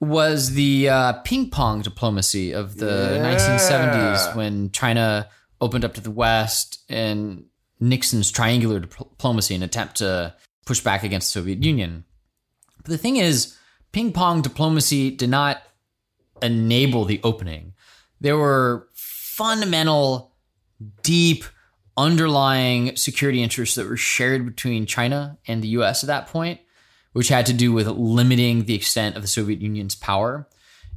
[0.00, 3.34] was the uh, ping pong diplomacy of the Yeah.
[3.34, 5.28] 1970s when China
[5.60, 7.44] opened up to the West and
[7.80, 10.34] Nixon's triangular diplomacy in an attempt to
[10.66, 12.04] push back against the Soviet Union.
[12.78, 13.56] But the thing is,
[13.92, 15.62] ping pong diplomacy did not
[16.42, 17.74] enable the opening.
[18.20, 20.32] There were fundamental,
[21.02, 21.44] deep,
[21.96, 26.60] underlying security interests that were shared between China and the US at that point,
[27.12, 30.48] which had to do with limiting the extent of the Soviet Union's power.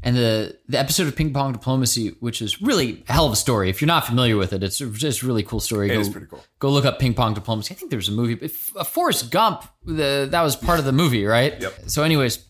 [0.04, 3.36] And the, the episode of Ping Pong Diplomacy, which is really a hell of a
[3.36, 3.72] story.
[3.72, 5.90] If you're not familiar with it, it's just a really cool story.
[5.90, 6.44] It go, pretty cool.
[6.60, 7.74] Go look up Ping Pong Diplomacy.
[7.74, 10.86] I think there was a movie, but uh, Forrest Gump, the, that was part of
[10.86, 11.60] the movie, right?
[11.60, 11.74] Yep.
[11.88, 12.46] So, anyways,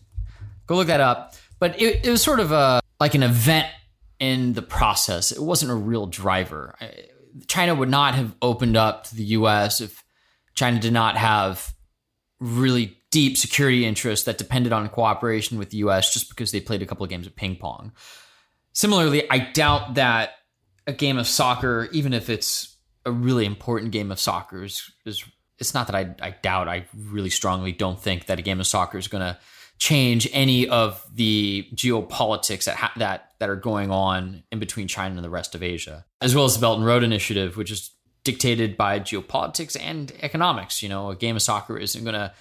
[0.66, 1.34] go look that up.
[1.58, 3.68] But it, it was sort of a like an event
[4.20, 5.32] in the process.
[5.32, 6.74] It wasn't a real driver.
[6.78, 7.06] I-
[7.46, 9.80] China would not have opened up to the U.S.
[9.80, 10.04] if
[10.54, 11.74] China did not have
[12.40, 16.12] really deep security interests that depended on cooperation with the U.S.
[16.12, 17.92] just because they played a couple of games of ping pong.
[18.72, 20.32] Similarly, I doubt that
[20.86, 25.24] a game of soccer, even if it's a really important game of soccer, is, is
[25.58, 26.68] it's not that I, I doubt.
[26.68, 29.38] I really strongly don't think that a game of soccer is going to
[29.78, 35.16] change any of the geopolitics that ha- that that are going on in between China
[35.16, 37.90] and the rest of Asia, as well as the Belt and Road Initiative, which is
[38.24, 40.82] dictated by geopolitics and economics.
[40.82, 42.32] You know, a game of soccer isn't going to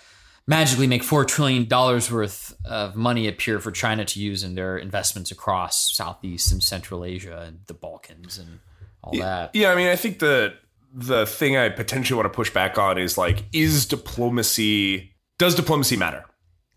[0.47, 4.77] magically make four trillion dollars worth of money appear for China to use in their
[4.77, 8.59] investments across Southeast and Central Asia and the Balkans and
[9.03, 9.51] all that.
[9.53, 10.53] Yeah, I mean, I think the
[10.93, 15.97] the thing I potentially want to push back on is like, is diplomacy does diplomacy
[15.97, 16.23] matter?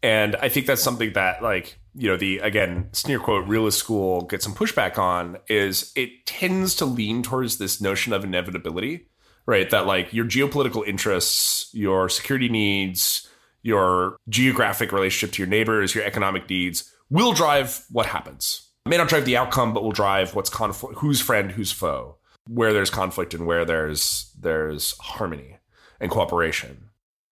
[0.03, 4.23] And I think that's something that like you know the again sneer quote realist school
[4.23, 9.09] gets some pushback on is it tends to lean towards this notion of inevitability,
[9.47, 9.69] right?
[9.71, 13.29] That like your geopolitical interests, your security needs,
[13.63, 18.69] your geographic relationship to your neighbors, your economic needs will drive what happens.
[18.87, 22.17] It may not drive the outcome, but will drive what's conflict, who's friend, who's foe,
[22.49, 25.57] where there's conflict and where there's there's harmony
[25.99, 26.91] and cooperation.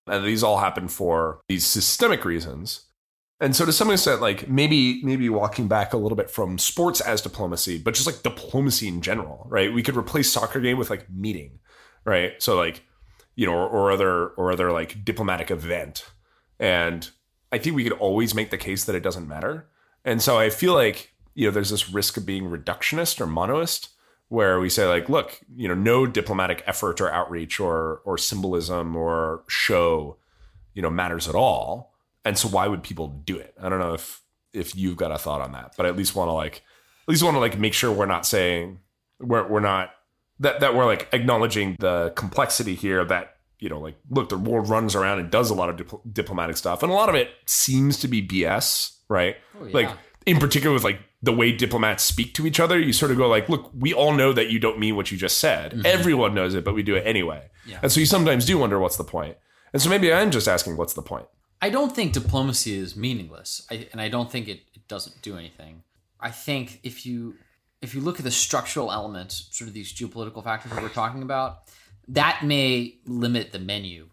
[0.08, 2.85] And these all happen for these systemic reasons.
[3.40, 7.00] And so to some extent, like maybe maybe walking back a little bit from sports
[7.00, 9.72] as diplomacy, but just like diplomacy in general, right?
[9.72, 11.58] We could replace soccer game with like meeting,
[12.04, 12.42] right?
[12.42, 12.82] So like,
[13.34, 16.06] you know, or, or other or other like diplomatic event.
[16.58, 17.08] And
[17.52, 19.68] I think we could always make the case that it doesn't matter.
[20.02, 23.90] And so I feel like, you know, there's this risk of being reductionist or monoist
[24.28, 28.96] where we say like, look, you know, no diplomatic effort or outreach or or symbolism
[28.96, 30.16] or show,
[30.72, 31.92] you know, matters at all.
[32.26, 33.54] And so why would people do it?
[33.60, 34.20] I don't know if
[34.52, 37.08] if you've got a thought on that, but I at least want to like at
[37.08, 38.80] least want to like make sure we're not saying
[39.20, 39.90] we're we're not
[40.40, 44.68] that that we're like acknowledging the complexity here that you know like look the world
[44.68, 47.30] runs around and does a lot of dipl- diplomatic stuff and a lot of it
[47.46, 49.36] seems to be BS, right?
[49.60, 49.72] Oh, yeah.
[49.72, 49.90] Like
[50.26, 53.28] in particular with like the way diplomats speak to each other, you sort of go
[53.28, 55.80] like, look, we all know that you don't mean what you just said.
[55.84, 57.50] Everyone knows it, but we do it anyway.
[57.60, 57.70] Mm-hmm.
[57.70, 57.78] Yeah.
[57.82, 59.36] And so you sometimes do wonder what's the point.
[59.72, 61.26] And so maybe I'm just asking what's the point.
[61.60, 65.36] I don't think diplomacy is meaningless, I, and I don't think it, it doesn't do
[65.36, 65.82] anything.
[66.20, 67.36] I think if you
[67.82, 71.22] if you look at the structural elements, sort of these geopolitical factors that we're talking
[71.22, 71.62] about,
[72.08, 74.08] that may limit the menu.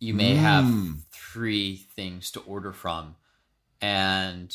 [0.00, 0.92] You may have hmm.
[1.12, 3.16] three things to order from,
[3.80, 4.54] and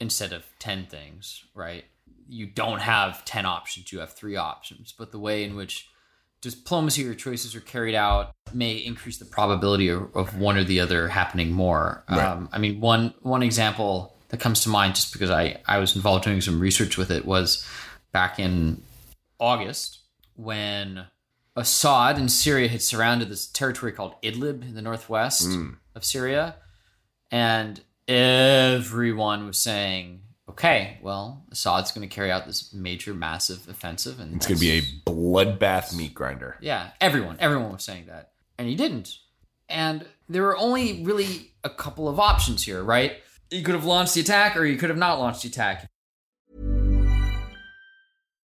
[0.00, 1.84] instead of ten things, right?
[2.28, 4.92] You don't have ten options; you have three options.
[4.92, 5.88] But the way in which
[6.42, 10.80] diplomacy or choices are carried out may increase the probability of, of one or the
[10.80, 12.04] other happening more.
[12.08, 15.96] Um, I mean, one one example that comes to mind, just because I I was
[15.96, 17.66] involved doing some research with it, was
[18.12, 18.82] back in
[19.38, 20.00] August
[20.34, 21.06] when
[21.56, 25.46] Assad in Syria had surrounded this territory called Idlib in the northwest
[25.94, 26.56] of Syria,
[27.30, 30.22] and everyone was saying,
[30.52, 34.60] okay, well, Assad's going to carry out this major, massive offensive, and It's going to
[34.60, 36.56] be a bloodbath meat grinder.
[36.60, 36.90] yeah.
[37.00, 39.18] Everyone, everyone was saying that, and he didn't.
[39.68, 43.16] And there were only really a couple of options here, right?
[43.50, 45.88] You could have launched the attack, or you could have not launched the attack.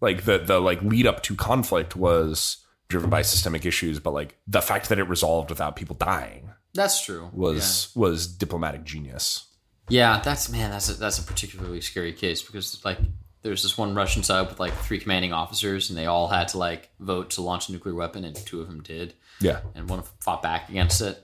[0.00, 4.36] like the the like lead up to conflict, was driven by systemic issues, but like
[4.46, 7.30] the fact that it resolved without people dying That's true.
[7.32, 9.46] was was diplomatic genius.
[9.88, 12.98] Yeah, that's man, that's a, that's a particularly scary case because like
[13.42, 16.58] there's this one Russian sub with like three commanding officers, and they all had to
[16.58, 19.60] like vote to launch a nuclear weapon, and two of them did, Yeah.
[19.74, 21.22] and one of them fought back against it.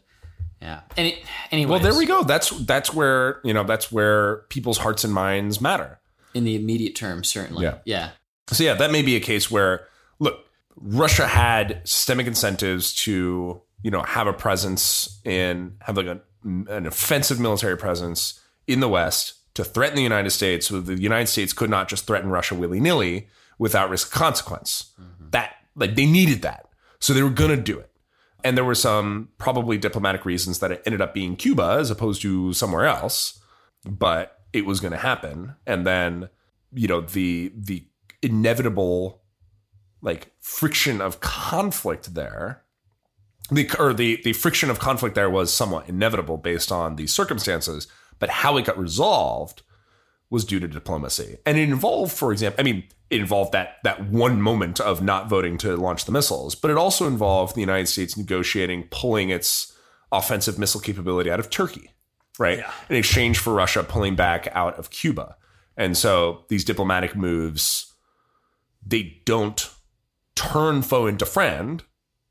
[0.61, 0.81] Yeah.
[0.99, 2.23] Any, anyway, Well, there we go.
[2.23, 5.99] That's that's where you know that's where people's hearts and minds matter.
[6.35, 7.63] In the immediate term, certainly.
[7.65, 7.79] Yeah.
[7.87, 8.11] Yeah.
[8.53, 9.87] So yeah, that may be a case where
[10.19, 10.47] look,
[10.77, 16.87] Russia had systemic incentives to you know have a presence in have like a, an
[16.87, 20.67] offensive military presence in the West to threaten the United States.
[20.67, 23.29] So the United States could not just threaten Russia willy nilly
[23.59, 24.93] without risk of consequence.
[25.01, 25.31] Mm-hmm.
[25.31, 26.67] That like they needed that,
[26.99, 27.91] so they were gonna do it.
[28.45, 32.23] And there were some probably diplomatic reasons that it ended up being Cuba as opposed
[32.23, 33.41] to somewhere else,
[33.85, 35.57] but it was going to happen.
[35.67, 36.29] And then,
[36.73, 37.85] you know, the the
[38.23, 39.23] inevitable
[40.03, 42.63] like friction of conflict there,
[43.51, 47.87] the or the the friction of conflict there was somewhat inevitable based on the circumstances,
[48.19, 49.63] but how it got resolved
[50.31, 51.39] was due to diplomacy.
[51.45, 55.29] And it involved, for example, I mean, it involved that that one moment of not
[55.29, 59.77] voting to launch the missiles, but it also involved the United States negotiating pulling its
[60.13, 61.91] offensive missile capability out of Turkey,
[62.39, 62.63] right?
[62.89, 65.37] In exchange for Russia pulling back out of Cuba.
[65.77, 67.90] And so these diplomatic moves
[68.85, 69.71] they don't
[70.35, 71.83] turn foe into friend,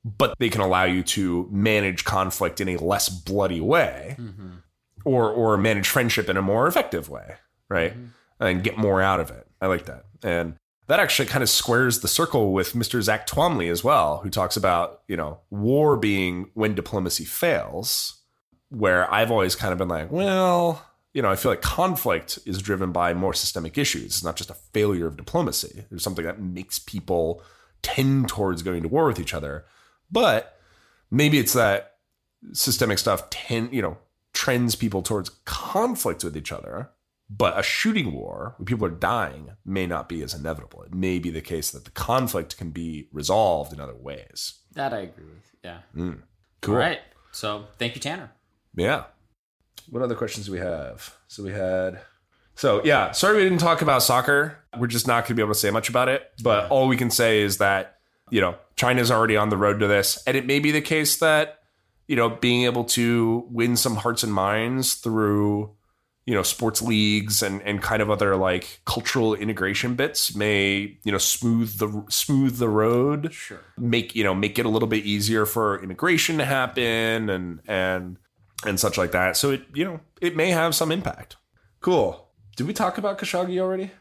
[0.04, 4.58] but they can allow you to manage conflict in a less bloody way mm-hmm.
[5.06, 7.36] or or manage friendship in a more effective way,
[7.70, 7.94] right?
[7.94, 8.06] Mm-hmm.
[8.42, 9.48] And get more out of it.
[9.62, 10.06] I like that.
[10.24, 10.56] And
[10.88, 13.00] that actually kind of squares the circle with Mr.
[13.02, 18.22] Zach Twomley as well, who talks about, you know, war being when diplomacy fails,
[18.70, 20.84] where I've always kind of been like, well,
[21.14, 24.06] you know, I feel like conflict is driven by more systemic issues.
[24.06, 25.86] It's not just a failure of diplomacy.
[25.90, 27.42] There's something that makes people
[27.82, 29.66] tend towards going to war with each other.
[30.12, 30.60] But
[31.10, 31.98] maybe it's that
[32.54, 33.98] systemic stuff tend, you know,
[34.34, 36.92] trends people towards conflict with each other.
[37.30, 40.82] But a shooting war where people are dying may not be as inevitable.
[40.84, 44.62] It may be the case that the conflict can be resolved in other ways.
[44.74, 45.52] That I agree with.
[45.64, 45.80] Yeah.
[45.96, 46.22] Mm.
[46.62, 46.76] Cool.
[46.76, 47.00] All right.
[47.32, 48.32] So thank you, Tanner.
[48.76, 49.06] Yeah.
[49.90, 51.16] What other questions do we have?
[51.28, 52.00] So we had.
[52.56, 54.58] So yeah, sorry we didn't talk about soccer.
[54.78, 56.30] We're just not going to be able to say much about it.
[56.44, 57.98] But all we can say is that
[58.30, 61.18] you know China's already on the road to this, and it may be the case
[61.18, 61.60] that
[62.08, 65.74] you know being able to win some hearts and minds through
[66.26, 71.12] you know sports leagues and and kind of other like cultural integration bits may you
[71.12, 73.62] know smooth the smooth the road Sure.
[73.78, 78.18] make you know make it a little bit easier for immigration to happen and and
[78.66, 81.38] and such like that so it you know it may have some impact
[81.82, 83.92] cool did we talk about khashoggi already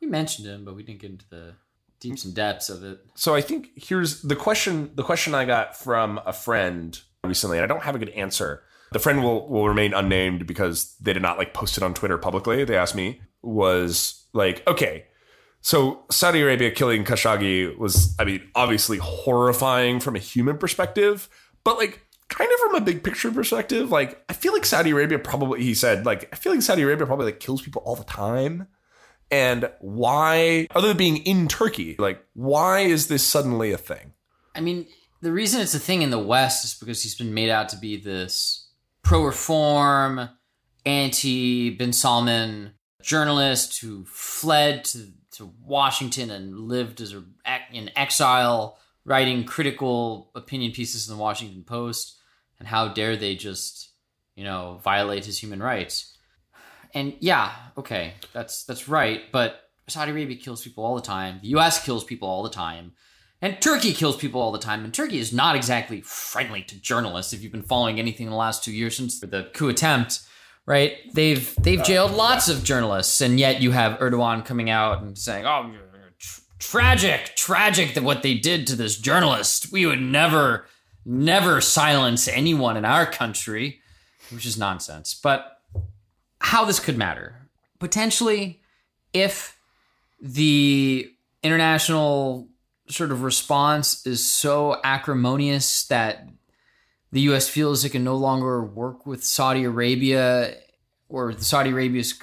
[0.00, 1.54] We mentioned him, but we didn't get into the
[2.00, 2.98] deeps and depths of it.
[3.14, 7.64] so i think here's the question the question i got from a friend recently, and
[7.64, 8.62] I don't have a good answer.
[8.92, 12.18] The friend will will remain unnamed because they did not like post it on Twitter
[12.18, 12.64] publicly.
[12.64, 15.06] They asked me was like, okay,
[15.60, 21.28] so Saudi Arabia killing Khashoggi was, I mean, obviously horrifying from a human perspective,
[21.64, 25.18] but like kind of from a big picture perspective, like I feel like Saudi Arabia
[25.18, 28.04] probably he said like I feel like Saudi Arabia probably like kills people all the
[28.04, 28.68] time.
[29.32, 34.14] And why, other than being in Turkey, like why is this suddenly a thing?
[34.56, 34.86] I mean,
[35.20, 37.76] the reason it's a thing in the West is because he's been made out to
[37.76, 38.68] be this
[39.02, 40.28] pro reform,
[40.86, 42.72] anti Bin Salman
[43.02, 47.24] journalist who fled to, to Washington and lived as a,
[47.72, 52.18] in exile, writing critical opinion pieces in the Washington Post.
[52.60, 53.90] And how dare they just,
[54.36, 56.16] you know, violate his human rights?
[56.94, 59.22] And yeah, okay, that's that's right.
[59.32, 61.40] But Saudi Arabia kills people all the time.
[61.42, 61.84] The U.S.
[61.84, 62.92] kills people all the time.
[63.42, 64.84] And Turkey kills people all the time.
[64.84, 67.32] And Turkey is not exactly friendly to journalists.
[67.32, 70.20] If you've been following anything in the last two years since the coup attempt,
[70.66, 70.98] right?
[71.14, 75.46] They've they've jailed lots of journalists, and yet you have Erdogan coming out and saying,
[75.46, 75.72] "Oh,
[76.18, 79.72] tr- tragic, tragic that what they did to this journalist.
[79.72, 80.66] We would never,
[81.10, 83.80] never silence anyone in our country,"
[84.30, 85.14] which is nonsense.
[85.14, 85.60] But
[86.40, 87.48] how this could matter
[87.78, 88.60] potentially
[89.12, 89.58] if
[90.20, 91.10] the
[91.42, 92.48] international
[92.88, 96.28] sort of response is so acrimonious that
[97.12, 97.48] the U.S.
[97.48, 100.54] feels it can no longer work with Saudi Arabia
[101.08, 102.14] or Saudi Arabia's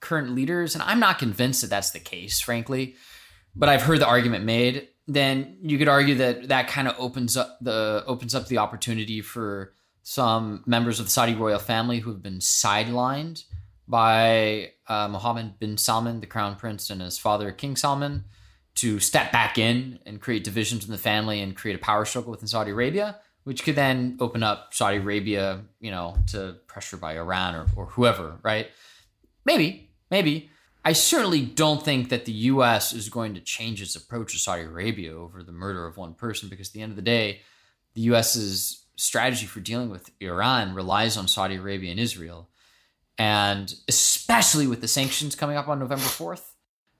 [0.00, 2.96] current leaders, and I'm not convinced that that's the case, frankly.
[3.56, 4.88] But I've heard the argument made.
[5.06, 9.20] Then you could argue that that kind of opens up the opens up the opportunity
[9.20, 13.44] for some members of the Saudi royal family who have been sidelined
[13.86, 18.24] by uh, Mohammed bin Salman, the crown prince, and his father, King Salman,
[18.76, 22.30] to step back in and create divisions in the family and create a power struggle
[22.30, 27.16] within Saudi Arabia, which could then open up Saudi Arabia, you know, to pressure by
[27.16, 28.68] Iran or, or whoever, right?
[29.44, 30.50] Maybe, maybe.
[30.84, 32.92] I certainly don't think that the U.S.
[32.92, 36.48] is going to change its approach to Saudi Arabia over the murder of one person
[36.48, 37.40] because at the end of the day,
[37.94, 42.48] the U.S.'s strategy for dealing with Iran relies on Saudi Arabia and Israel.
[43.16, 46.42] And especially with the sanctions coming up on November 4th,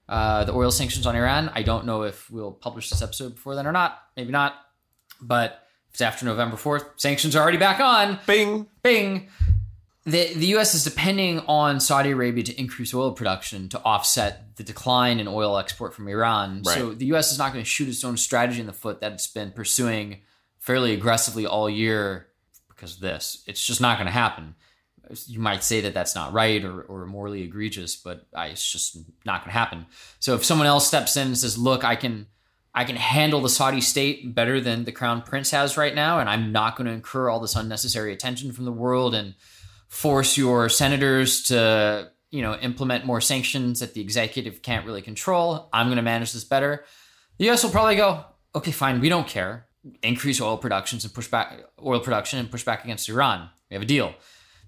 [0.07, 1.51] uh, the oil sanctions on Iran.
[1.53, 3.99] I don't know if we'll publish this episode before then or not.
[4.15, 4.55] Maybe not.
[5.21, 8.19] But if it's after November 4th, sanctions are already back on.
[8.25, 8.67] Bing.
[8.83, 9.29] Bing.
[10.05, 10.75] The, the U.S.
[10.75, 15.57] is depending on Saudi Arabia to increase oil production to offset the decline in oil
[15.57, 16.61] export from Iran.
[16.63, 16.77] Right.
[16.77, 17.31] So the U.S.
[17.31, 20.21] is not going to shoot its own strategy in the foot that it's been pursuing
[20.59, 22.27] fairly aggressively all year
[22.69, 23.43] because of this.
[23.47, 24.55] It's just not going to happen
[25.27, 28.97] you might say that that's not right or, or morally egregious, but I, it's just
[29.25, 29.85] not going to happen.
[30.19, 32.27] So if someone else steps in and says, "Look, I can,
[32.73, 36.29] I can handle the Saudi state better than the crown prince has right now, and
[36.29, 39.35] I'm not going to incur all this unnecessary attention from the world and
[39.95, 45.69] force your senators to, you know, implement more sanctions that the executive can't really control.
[45.71, 46.83] I'm going to manage this better."
[47.37, 47.63] The U.S.
[47.63, 49.67] will probably go, "Okay, fine, we don't care.
[50.03, 53.49] Increase oil productions and push back oil production and push back against Iran.
[53.69, 54.13] We have a deal."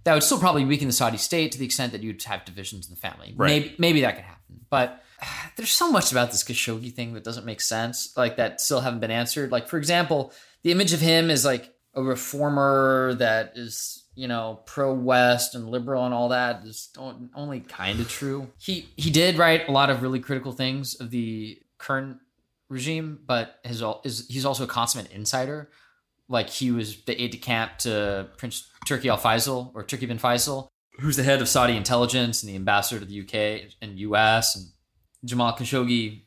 [0.08, 2.88] that would still probably weaken the Saudi state to the extent that you'd have divisions
[2.88, 3.34] in the family.
[3.36, 3.64] Right.
[3.64, 5.04] Maybe maybe that could happen, but
[5.58, 8.16] there's so much about this Khashoggi thing that doesn't make sense.
[8.16, 9.52] Like that still haven't been answered.
[9.52, 10.32] Like for example,
[10.64, 15.70] the image of him is like a reformer that is you know pro West and
[15.70, 16.90] liberal and all that is
[17.36, 18.50] only kind of true.
[18.58, 22.18] He he did write a lot of really critical things of the current
[22.70, 25.70] regime, but his is he's also a consummate insider
[26.30, 30.18] like he was the aide de camp to Prince Turki Al Faisal or Turki bin
[30.18, 30.68] Faisal,
[31.00, 34.56] who's the head of Saudi intelligence and the ambassador to the UK and US.
[34.56, 34.66] And
[35.26, 36.24] Jamal Khashoggi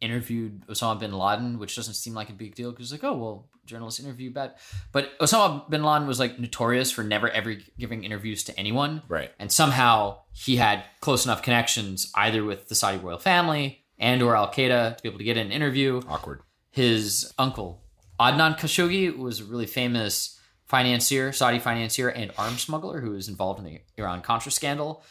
[0.00, 3.48] interviewed Osama bin Laden, which doesn't seem like a big deal because like, oh well,
[3.70, 4.54] journalists interview bad.
[4.92, 9.02] But Osama bin Laden was like notorious for never ever giving interviews to anyone.
[9.08, 9.30] Right.
[9.38, 14.36] And somehow he had close enough connections either with the Saudi royal family and or
[14.36, 16.02] Al Qaeda to be able to get an interview.
[16.08, 16.42] Awkward.
[16.70, 17.82] His uncle
[18.20, 23.58] Adnan Khashoggi was a really famous financier, Saudi financier, and arms smuggler who was involved
[23.58, 25.02] in the Iran Contra scandal.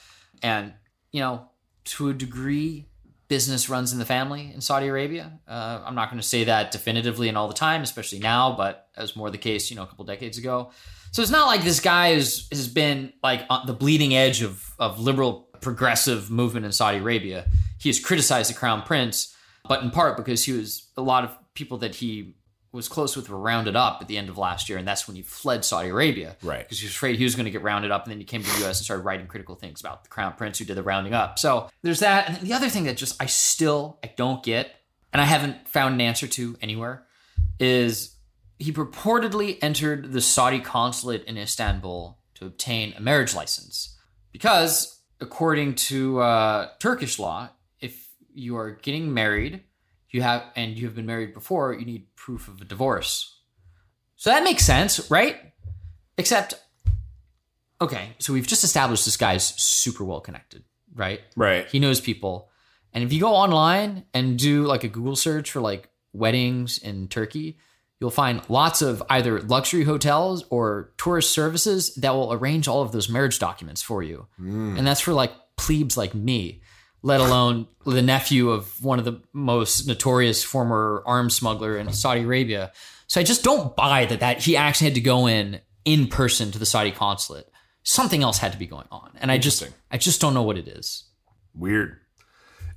[0.43, 0.73] And,
[1.11, 1.49] you know,
[1.85, 2.88] to a degree,
[3.29, 5.39] business runs in the family in Saudi Arabia.
[5.47, 8.89] Uh, I'm not going to say that definitively and all the time, especially now, but
[8.95, 10.71] that was more the case, you know, a couple decades ago.
[11.11, 14.73] So it's not like this guy is, has been like on the bleeding edge of,
[14.79, 17.45] of liberal progressive movement in Saudi Arabia.
[17.79, 19.35] He has criticized the crown prince,
[19.67, 22.35] but in part because he was a lot of people that he
[22.71, 25.15] was close with were rounded up at the end of last year, and that's when
[25.15, 26.35] he fled Saudi Arabia.
[26.43, 26.59] Right.
[26.59, 28.43] Because he was afraid he was going to get rounded up, and then he came
[28.43, 28.79] to the U.S.
[28.79, 31.39] and started writing critical things about the crown prince who did the rounding up.
[31.39, 32.29] So there's that.
[32.29, 34.71] And the other thing that just I still I don't get,
[35.11, 37.05] and I haven't found an answer to anywhere,
[37.59, 38.15] is
[38.59, 43.97] he purportedly entered the Saudi consulate in Istanbul to obtain a marriage license
[44.31, 47.49] because, according to uh, Turkish law,
[47.79, 49.63] if you are getting married,
[50.11, 53.37] you have and you have been married before, you need proof of a divorce.
[54.15, 55.37] So that makes sense, right?
[56.17, 56.55] Except,
[57.79, 61.21] okay, so we've just established this guy's super well connected, right?
[61.35, 61.67] Right.
[61.67, 62.49] He knows people.
[62.93, 67.07] And if you go online and do like a Google search for like weddings in
[67.07, 67.59] Turkey,
[67.99, 72.91] you'll find lots of either luxury hotels or tourist services that will arrange all of
[72.91, 74.27] those marriage documents for you.
[74.41, 74.77] Mm.
[74.77, 76.61] And that's for like plebes like me,
[77.01, 82.21] let alone the nephew of one of the most notorious former arms smuggler in Saudi
[82.21, 82.71] Arabia.
[83.07, 86.51] So I just don't buy that that he actually had to go in in person
[86.51, 87.49] to the Saudi consulate.
[87.83, 89.11] Something else had to be going on.
[89.19, 91.05] And I just I just don't know what it is.
[91.55, 91.97] Weird.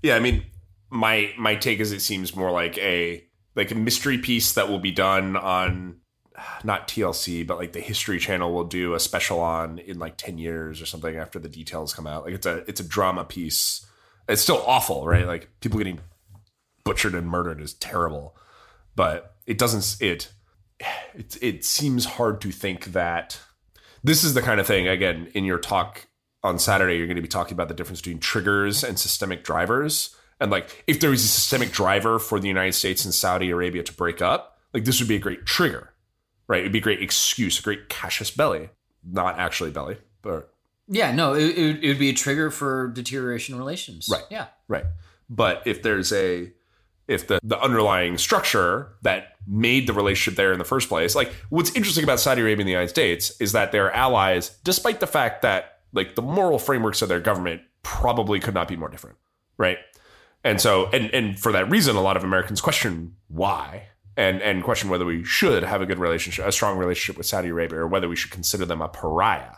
[0.02, 0.44] Yeah, I mean,
[0.90, 4.78] my my take is it seems more like a like a mystery piece that will
[4.78, 5.96] be done on
[6.64, 10.38] not TLC, but like the History Channel will do a special on in like ten
[10.38, 12.24] years or something after the details come out.
[12.24, 13.86] Like it's a it's a drama piece.
[14.28, 15.26] It's still awful, right?
[15.26, 16.00] Like people getting
[16.84, 18.36] butchered and murdered is terrible,
[18.94, 20.32] but it doesn't it
[21.14, 23.40] it it seems hard to think that
[24.02, 26.06] this is the kind of thing again in your talk
[26.42, 30.16] on Saturday you're going to be talking about the difference between triggers and systemic drivers.
[30.40, 33.84] And like if there was a systemic driver for the United States and Saudi Arabia
[33.84, 35.90] to break up like this would be a great trigger
[36.48, 36.60] right?
[36.60, 38.70] It'd be a great excuse a great casus belli,
[39.04, 40.51] not actually belli but
[40.92, 44.08] Yeah, no, it, it, it would be a trigger for deterioration relations.
[44.12, 44.24] Right.
[44.30, 44.48] Yeah.
[44.68, 44.84] Right.
[45.30, 46.52] But if there's a
[47.08, 51.32] if the the underlying structure that made the relationship there in the first place, like
[51.48, 55.06] what's interesting about Saudi Arabia and the United States is that they're allies, despite the
[55.06, 59.16] fact that like the moral frameworks of their government probably could not be more different.
[59.56, 59.78] Right.
[60.44, 63.88] And so and and for that reason, a lot of Americans question why.
[64.14, 67.48] And, and question whether we should have a good relationship, a strong relationship with Saudi
[67.48, 69.54] Arabia, or whether we should consider them a pariah.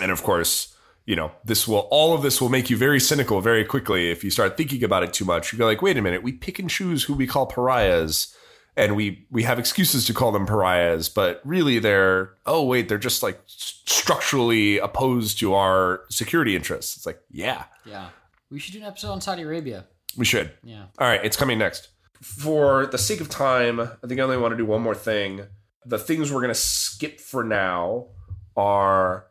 [0.00, 0.71] And of course,
[1.04, 4.22] you know, this will all of this will make you very cynical very quickly if
[4.22, 5.52] you start thinking about it too much.
[5.52, 8.34] You go like, wait a minute, we pick and choose who we call pariahs,
[8.76, 12.98] and we we have excuses to call them pariahs, but really they're oh wait, they're
[12.98, 16.96] just like structurally opposed to our security interests.
[16.96, 18.08] It's like, yeah, Yeah.
[18.50, 19.86] We should do an episode on Saudi Arabia.
[20.16, 20.52] we should.
[20.62, 20.84] Yeah.
[20.98, 21.88] All right, it's coming next.
[22.20, 25.46] For the sake of time, I think I only want to do one more thing.
[25.86, 28.08] The things we're going to skip for now
[28.56, 29.26] are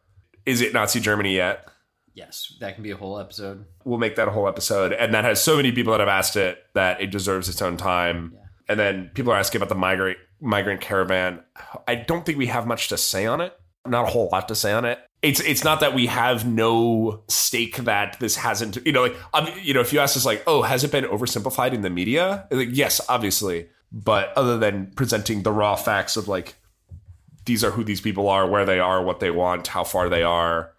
[0.45, 1.67] is it Nazi Germany yet?
[2.13, 3.65] Yes, that can be a whole episode.
[3.85, 4.91] We'll make that a whole episode.
[4.91, 7.77] And that has so many people that have asked it that it deserves its own
[7.77, 8.35] time.
[8.67, 11.41] And then people are asking about the migrant migrant caravan.
[11.87, 13.53] I don't think we have much to say on it.
[13.85, 14.99] Not a whole lot to say on it.
[15.21, 18.77] It's it's not that we have no stake that this hasn't.
[18.85, 21.05] You know, like um, you know, if you ask us like, oh, has it been
[21.05, 22.47] oversimplified in the media?
[22.51, 23.69] Like, yes, obviously.
[23.91, 26.55] But other than presenting the raw facts of like
[27.45, 30.23] these are who these people are, where they are, what they want, how far they
[30.23, 30.73] are,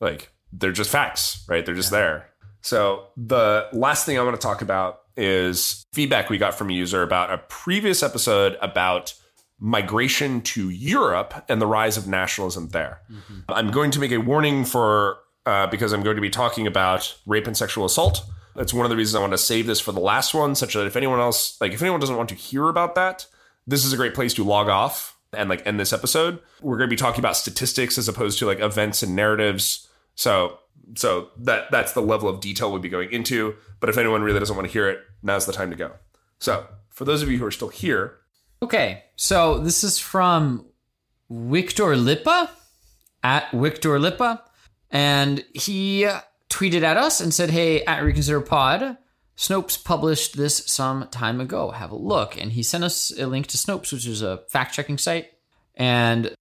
[0.00, 1.64] like they're just facts, right?
[1.64, 2.30] They're just there.
[2.62, 6.72] So the last thing I want to talk about is feedback we got from a
[6.72, 9.14] user about a previous episode about
[9.58, 13.00] migration to Europe and the rise of nationalism there.
[13.48, 17.16] I'm going to make a warning for uh, because I'm going to be talking about
[17.26, 18.22] rape and sexual assault.
[18.56, 20.74] That's one of the reasons I want to save this for the last one, such
[20.74, 23.26] that if anyone else, like if anyone doesn't want to hear about that,
[23.66, 26.40] this is a great place to log off and like end this episode.
[26.60, 29.88] We're going to be talking about statistics as opposed to like events and narratives.
[30.14, 30.58] So
[30.96, 33.54] so that that's the level of detail we'll be going into.
[33.80, 35.92] But if anyone really doesn't want to hear it, now's the time to go.
[36.38, 38.16] So for those of you who are still here,
[38.62, 40.66] Okay, so this is from
[41.30, 42.50] Victor Lipa
[43.22, 44.44] at Victor Lipa,
[44.90, 46.06] and he
[46.50, 48.98] tweeted at us and said, "Hey, at Reconsider Pod,
[49.40, 51.70] Snopes published this some time ago.
[51.70, 54.98] Have a look." And he sent us a link to Snopes, which is a fact-checking
[54.98, 55.30] site,
[55.74, 56.34] and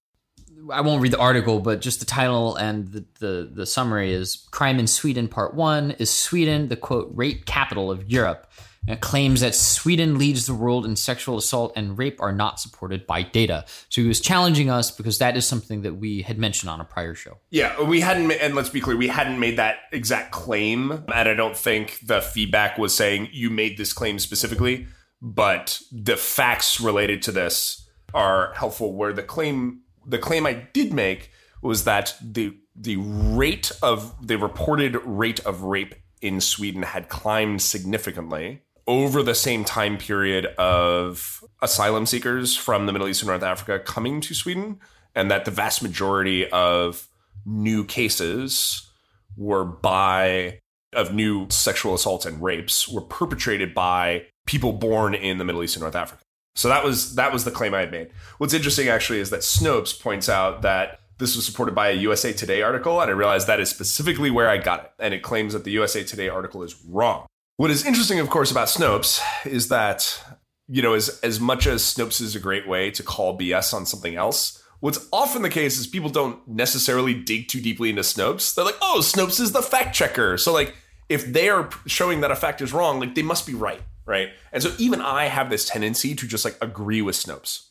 [0.71, 4.47] I won't read the article, but just the title and the, the, the summary is
[4.51, 8.51] Crime in Sweden Part 1 is Sweden the quote rape capital of Europe.
[8.87, 13.05] It claims that Sweden leads the world in sexual assault and rape are not supported
[13.05, 13.65] by data.
[13.89, 16.85] So he was challenging us because that is something that we had mentioned on a
[16.85, 17.37] prior show.
[17.51, 21.33] yeah, we hadn't, and let's be clear, we hadn't made that exact claim, and I
[21.33, 24.87] don't think the feedback was saying you made this claim specifically,
[25.21, 28.93] but the facts related to this are helpful.
[28.93, 34.37] Where the claim, the claim I did make was that the the rate of the
[34.37, 41.43] reported rate of rape in Sweden had climbed significantly over the same time period of
[41.61, 44.79] asylum seekers from the Middle East and North Africa coming to Sweden,
[45.13, 47.07] and that the vast majority of
[47.45, 48.89] new cases
[49.37, 50.59] were by
[50.93, 55.75] of new sexual assaults and rapes were perpetrated by people born in the Middle East
[55.75, 56.23] and North Africa.
[56.55, 58.09] So that was that was the claim I had made.
[58.39, 62.33] What's interesting actually is that Snopes points out that this was supported by a USA
[62.33, 64.91] Today article, and I realized that is specifically where I got it.
[64.97, 67.27] And it claims that the USA Today article is wrong.
[67.59, 70.23] What is interesting, of course, about Snopes is that,
[70.69, 73.85] you know, as, as much as Snopes is a great way to call BS on
[73.85, 78.55] something else, what's often the case is people don't necessarily dig too deeply into Snopes.
[78.55, 80.37] They're like, oh, Snopes is the fact checker.
[80.37, 80.73] So, like,
[81.09, 84.29] if they are showing that a fact is wrong, like, they must be right right?
[84.51, 87.67] And so even I have this tendency to just like agree with Snopes.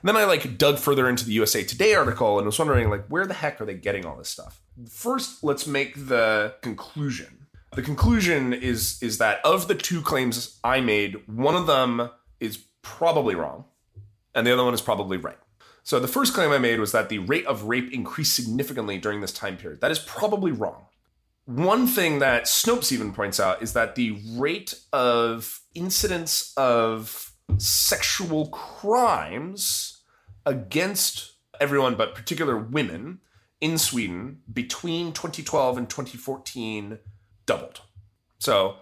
[0.00, 3.06] And then I like dug further into the USA Today article and was wondering like
[3.08, 4.62] where the heck are they getting all this stuff?
[4.90, 7.41] First, let's make the conclusion.
[7.74, 12.64] The conclusion is is that of the two claims I made, one of them is
[12.82, 13.64] probably wrong
[14.34, 15.38] and the other one is probably right.
[15.82, 19.20] So the first claim I made was that the rate of rape increased significantly during
[19.20, 19.80] this time period.
[19.80, 20.86] That is probably wrong.
[21.46, 28.48] One thing that Snopes even points out is that the rate of incidents of sexual
[28.48, 30.02] crimes
[30.46, 33.20] against everyone but particular women
[33.60, 36.98] in Sweden between 2012 and 2014
[37.46, 37.80] doubled.
[38.38, 38.76] So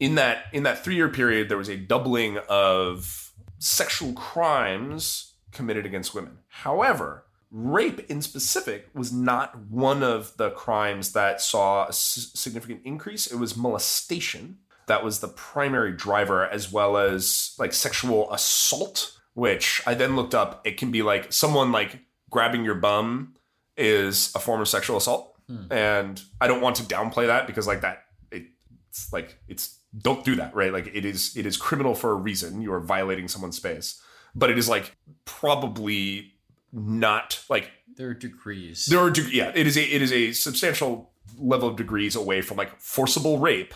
[0.00, 6.14] in that in that 3-year period there was a doubling of sexual crimes committed against
[6.14, 6.38] women.
[6.48, 13.26] However, rape in specific was not one of the crimes that saw a significant increase.
[13.26, 19.82] It was molestation that was the primary driver, as well as like sexual assault, which
[19.86, 20.66] I then looked up.
[20.66, 23.34] It can be like someone like grabbing your bum
[23.76, 25.37] is a form of sexual assault.
[25.48, 25.72] Hmm.
[25.72, 30.36] And I don't want to downplay that because like that it's like it's don't do
[30.36, 30.72] that, right?
[30.72, 32.62] Like it is it is criminal for a reason.
[32.62, 34.00] You are violating someone's space.
[34.34, 34.94] But it is like
[35.24, 36.34] probably
[36.72, 38.86] not like there are degrees.
[38.86, 42.40] There are de- yeah, it is a it is a substantial level of degrees away
[42.42, 43.74] from like forcible rape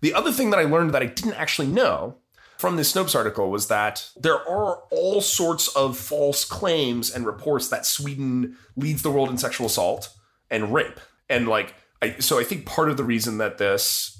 [0.00, 2.16] the other thing that I learned that I didn't actually know
[2.58, 7.68] from this Snopes article was that there are all sorts of false claims and reports
[7.68, 10.14] that Sweden leads the world in sexual assault
[10.50, 11.00] and rape.
[11.28, 14.16] And like, I, so I think part of the reason that this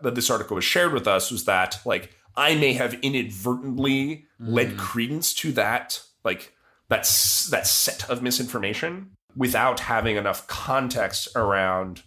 [0.00, 4.48] that this article was shared with us was that like I may have inadvertently mm.
[4.48, 6.52] led credence to that like
[6.88, 7.02] that
[7.50, 12.02] that set of misinformation without having enough context around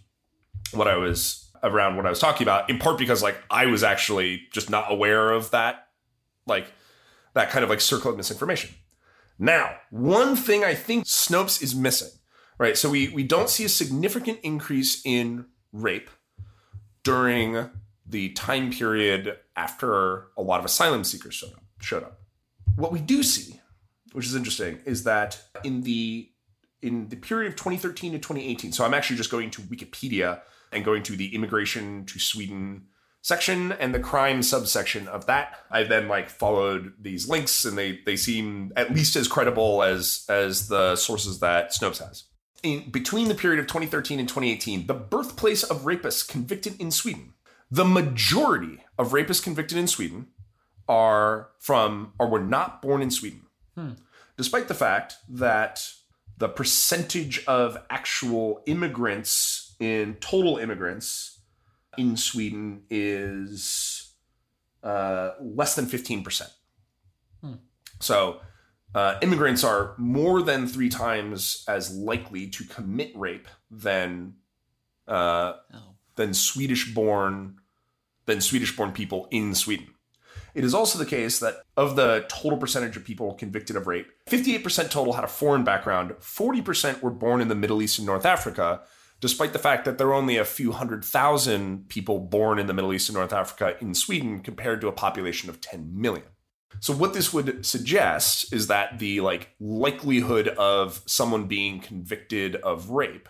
[0.72, 3.82] what I was around what I was talking about, in part because like I was
[3.82, 5.88] actually just not aware of that,
[6.46, 6.66] like
[7.32, 8.74] that kind of like circle of misinformation.
[9.38, 12.10] Now, one thing I think Snopes is missing,
[12.58, 12.76] right?
[12.76, 16.10] So we we don't see a significant increase in rape
[17.02, 17.70] during
[18.06, 21.62] the time period after a lot of asylum seekers showed up.
[21.80, 22.20] Showed up.
[22.76, 23.60] What we do see,
[24.12, 26.30] which is interesting, is that in the
[26.82, 28.72] in the period of 2013 to 2018.
[28.72, 30.40] So I'm actually just going to Wikipedia
[30.70, 32.86] and going to the immigration to Sweden
[33.22, 35.56] section and the crime subsection of that.
[35.70, 40.26] I then like followed these links and they they seem at least as credible as
[40.28, 42.24] as the sources that Snopes has.
[42.64, 47.34] In between the period of 2013 and 2018, the birthplace of rapists convicted in Sweden.
[47.70, 50.28] The majority of rapists convicted in Sweden
[50.88, 53.42] are from or were not born in Sweden.
[53.74, 53.90] Hmm.
[54.38, 55.86] Despite the fact that
[56.38, 61.40] the percentage of actual immigrants in total immigrants
[61.98, 64.14] in Sweden is
[64.82, 66.50] uh, less than 15%.
[67.42, 67.52] Hmm.
[68.00, 68.40] So
[68.94, 74.34] uh, immigrants are more than three times as likely to commit rape than
[75.08, 75.94] uh, oh.
[76.14, 77.56] than Swedish born
[78.26, 79.88] than Swedish born people in Sweden.
[80.54, 84.06] It is also the case that of the total percentage of people convicted of rape,
[84.28, 88.24] 58% total had a foreign background, 40% were born in the Middle East and North
[88.24, 88.82] Africa,
[89.20, 92.74] despite the fact that there are only a few hundred thousand people born in the
[92.74, 96.26] Middle East and North Africa in Sweden compared to a population of 10 million.
[96.80, 102.90] So what this would suggest is that the like likelihood of someone being convicted of
[102.90, 103.28] rape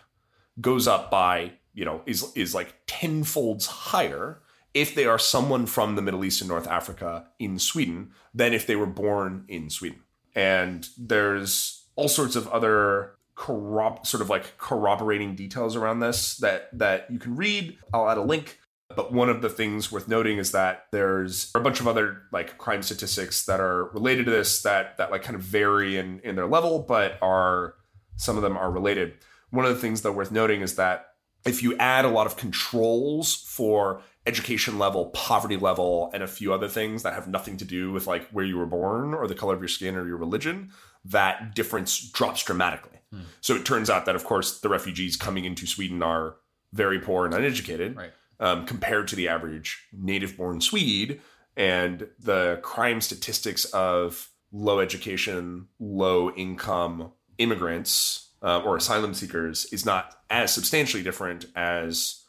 [0.61, 4.41] goes up by, you know, is is like tenfolds higher
[4.73, 8.67] if they are someone from the Middle East and North Africa in Sweden than if
[8.67, 10.01] they were born in Sweden.
[10.35, 16.77] And there's all sorts of other corrob- sort of like corroborating details around this that
[16.77, 17.79] that you can read.
[17.93, 18.59] I'll add a link.
[18.97, 22.59] But one of the things worth noting is that there's a bunch of other like
[22.59, 26.37] crime statistics that are related to this that that like kind of vary in in
[26.37, 27.75] their level, but are
[28.17, 29.15] some of them are related.
[29.51, 31.15] One of the things that worth noting is that
[31.45, 36.53] if you add a lot of controls for education level, poverty level, and a few
[36.53, 39.35] other things that have nothing to do with like where you were born or the
[39.35, 40.71] color of your skin or your religion,
[41.05, 42.99] that difference drops dramatically.
[43.13, 43.21] Hmm.
[43.41, 46.37] So it turns out that, of course, the refugees coming into Sweden are
[46.73, 48.13] very poor and uneducated right.
[48.41, 51.21] Um, compared to the average native born Swede.
[51.57, 59.87] And the crime statistics of low education, low income immigrants uh, or asylum seekers is
[59.87, 62.25] not as substantially different as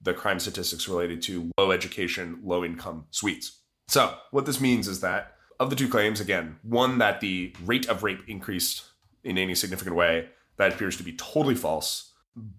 [0.00, 3.58] the crime statistics related to low education, low income Swedes.
[3.88, 7.88] So, what this means is that of the two claims, again, one that the rate
[7.88, 8.84] of rape increased
[9.24, 12.12] in any significant way, that appears to be totally false,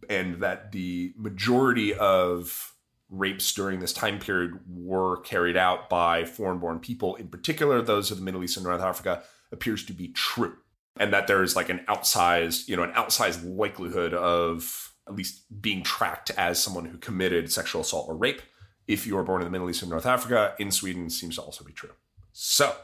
[0.09, 2.73] and that the majority of
[3.09, 8.11] rapes during this time period were carried out by foreign born people, in particular those
[8.11, 10.55] of the Middle East and North Africa, appears to be true.
[10.99, 15.81] And that there's like an outsized, you know, an outsized likelihood of at least being
[15.81, 18.41] tracked as someone who committed sexual assault or rape
[18.87, 20.53] if you were born in the Middle East and North Africa.
[20.59, 21.91] In Sweden seems to also be true.
[22.31, 22.75] So,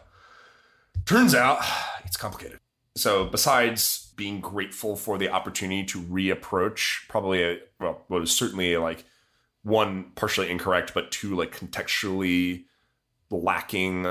[1.05, 1.59] turns out
[2.03, 2.59] it's complicated.
[2.95, 8.75] So, besides being grateful for the opportunity to reapproach probably a, well, what is certainly
[8.77, 9.03] like
[9.65, 12.65] one partially incorrect, but two like contextually
[13.31, 14.05] lacking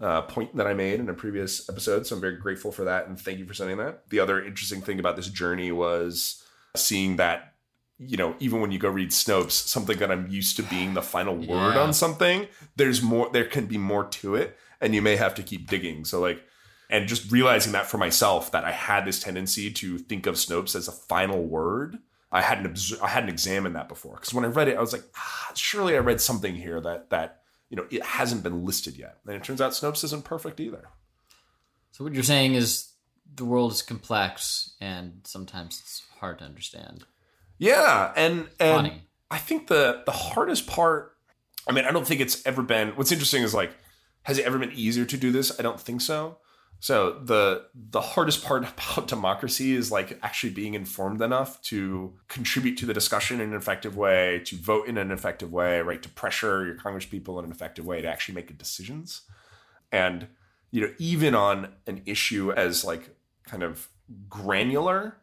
[0.00, 2.06] uh, point that I made in a previous episode.
[2.06, 4.08] So I'm very grateful for that, and thank you for sending that.
[4.10, 6.42] The other interesting thing about this journey was
[6.76, 7.54] seeing that
[7.98, 11.02] you know even when you go read Snopes, something that I'm used to being the
[11.02, 11.80] final word Yeah.
[11.82, 13.30] on something, there's more.
[13.32, 16.04] There can be more to it, and you may have to keep digging.
[16.04, 16.42] So like.
[16.90, 20.76] And just realizing that for myself, that I had this tendency to think of Snopes
[20.76, 21.96] as a final word,
[22.32, 24.92] I hadn't obs- I hadn't examined that before because when I read it, I was
[24.92, 28.96] like, ah, surely I read something here that that you know it hasn't been listed
[28.96, 30.88] yet, and it turns out Snopes isn't perfect either.
[31.92, 32.92] So what you're saying is
[33.34, 37.04] the world is complex and sometimes it's hard to understand.
[37.58, 39.02] Yeah, and and Funny.
[39.30, 41.16] I think the the hardest part.
[41.68, 42.88] I mean, I don't think it's ever been.
[42.96, 43.72] What's interesting is like,
[44.22, 45.58] has it ever been easier to do this?
[45.60, 46.38] I don't think so.
[46.82, 48.64] So the the hardest part
[48.96, 53.56] about democracy is like actually being informed enough to contribute to the discussion in an
[53.56, 56.02] effective way, to vote in an effective way, right?
[56.02, 59.22] To pressure your congresspeople in an effective way to actually make decisions.
[59.92, 60.26] And
[60.72, 63.14] you know, even on an issue as like
[63.44, 63.88] kind of
[64.28, 65.18] granular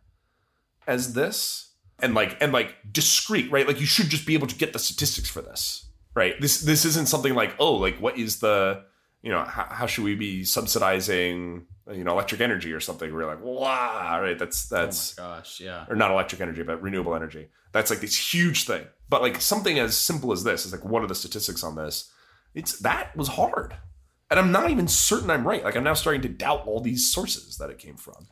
[0.88, 3.68] as this, and like and like discrete, right?
[3.68, 6.40] Like you should just be able to get the statistics for this, right?
[6.40, 8.86] This this isn't something like oh, like what is the
[9.22, 13.14] you know how, how should we be subsidizing you know electric energy or something?
[13.14, 14.38] We're like wow, right?
[14.38, 15.86] That's that's oh my gosh, yeah.
[15.90, 17.48] or not electric energy, but renewable energy.
[17.72, 18.86] That's like this huge thing.
[19.10, 22.12] But like something as simple as this is like, what are the statistics on this?
[22.56, 23.76] It's that was hard.
[24.32, 25.64] And I'm not even certain I'm right.
[25.64, 28.28] Like I'm now starting to doubt all these sources that it came from.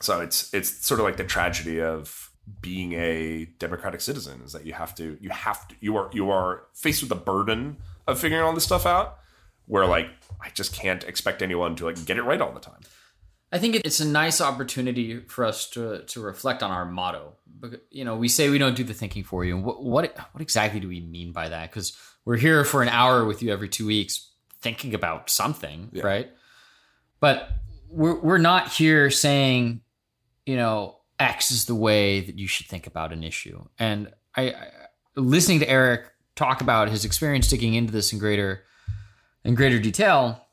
[0.00, 2.30] So it's it's sort of like the tragedy of
[2.60, 6.30] being a democratic citizen is that you have to you have to you are you
[6.30, 7.76] are faced with the burden
[8.06, 9.18] of figuring all this stuff out
[9.66, 10.08] where like
[10.40, 12.80] I just can't expect anyone to like get it right all the time.
[13.52, 17.34] I think it's a nice opportunity for us to to reflect on our motto.
[17.90, 19.56] You know, we say we don't do the thinking for you.
[19.56, 21.70] What what, what exactly do we mean by that?
[21.70, 26.30] Because we're here for an hour with you every two weeks, thinking about something, right?
[27.20, 27.50] But
[27.88, 29.80] we're we're not here saying,
[30.44, 33.64] you know, X is the way that you should think about an issue.
[33.78, 34.70] And I, I
[35.14, 38.64] listening to Eric talk about his experience digging into this in greater
[39.46, 40.44] in greater detail,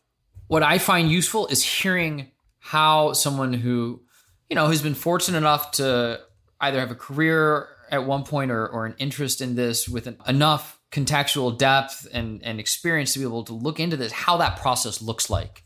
[0.47, 4.01] what I find useful is hearing how someone who,
[4.49, 6.21] you know, has been fortunate enough to
[6.61, 10.17] either have a career at one point or, or an interest in this with an,
[10.27, 14.59] enough contextual depth and, and experience to be able to look into this, how that
[14.59, 15.63] process looks like.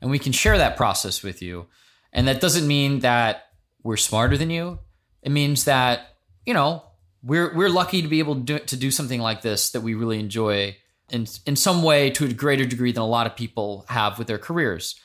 [0.00, 1.66] And we can share that process with you.
[2.12, 3.44] And that doesn't mean that
[3.84, 4.80] we're smarter than you.
[5.22, 6.82] It means that, you know,
[7.22, 9.94] we're, we're lucky to be able to do, to do something like this that we
[9.94, 10.76] really enjoy
[11.10, 14.26] in, in some way to a greater degree than a lot of people have with
[14.26, 14.98] their careers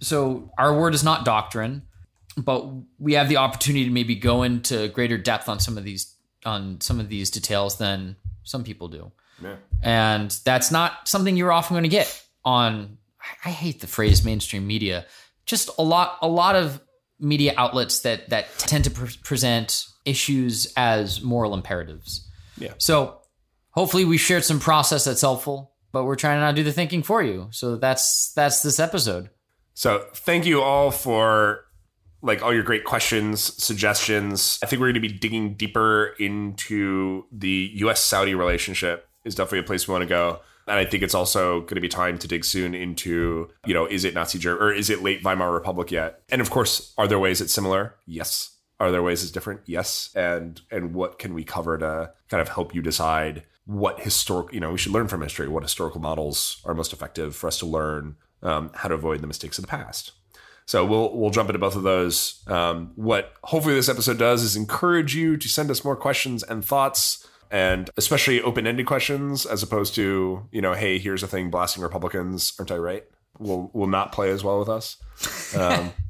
[0.00, 1.82] so our word is not doctrine
[2.36, 2.66] but
[2.98, 6.80] we have the opportunity to maybe go into greater depth on some of these on
[6.80, 9.10] some of these details than some people do
[9.42, 9.56] Yeah.
[9.82, 12.98] and that's not something you're often going to get on
[13.44, 15.06] i hate the phrase mainstream media
[15.46, 16.80] just a lot a lot of
[17.18, 22.28] media outlets that that tend to pre- present issues as moral imperatives
[22.58, 22.74] Yeah.
[22.78, 23.20] so
[23.76, 27.02] hopefully we shared some process that's helpful but we're trying to not do the thinking
[27.02, 29.30] for you so that's that's this episode
[29.74, 31.60] So thank you all for
[32.22, 34.58] like all your great questions, suggestions.
[34.62, 39.60] I think we're going to be digging deeper into the US Saudi relationship is definitely
[39.60, 40.40] a place we want to go.
[40.66, 43.86] And I think it's also going to be time to dig soon into, you know,
[43.86, 46.22] is it Nazi Germany or is it late Weimar Republic yet?
[46.30, 47.94] And of course, are there ways it's similar?
[48.06, 48.50] Yes.
[48.80, 49.60] Are there ways it's different?
[49.66, 50.10] Yes.
[50.16, 54.60] And and what can we cover to kind of help you decide what historic, you
[54.60, 57.66] know, we should learn from history, what historical models are most effective for us to
[57.66, 60.12] learn um, how to avoid the mistakes of the past.
[60.66, 62.42] So we'll we'll jump into both of those.
[62.48, 66.64] Um, what hopefully this episode does is encourage you to send us more questions and
[66.64, 71.50] thoughts, and especially open ended questions, as opposed to you know, hey, here's a thing
[71.50, 73.04] blasting Republicans, aren't I right?
[73.38, 74.96] will will not play as well with us.
[75.56, 75.92] Um,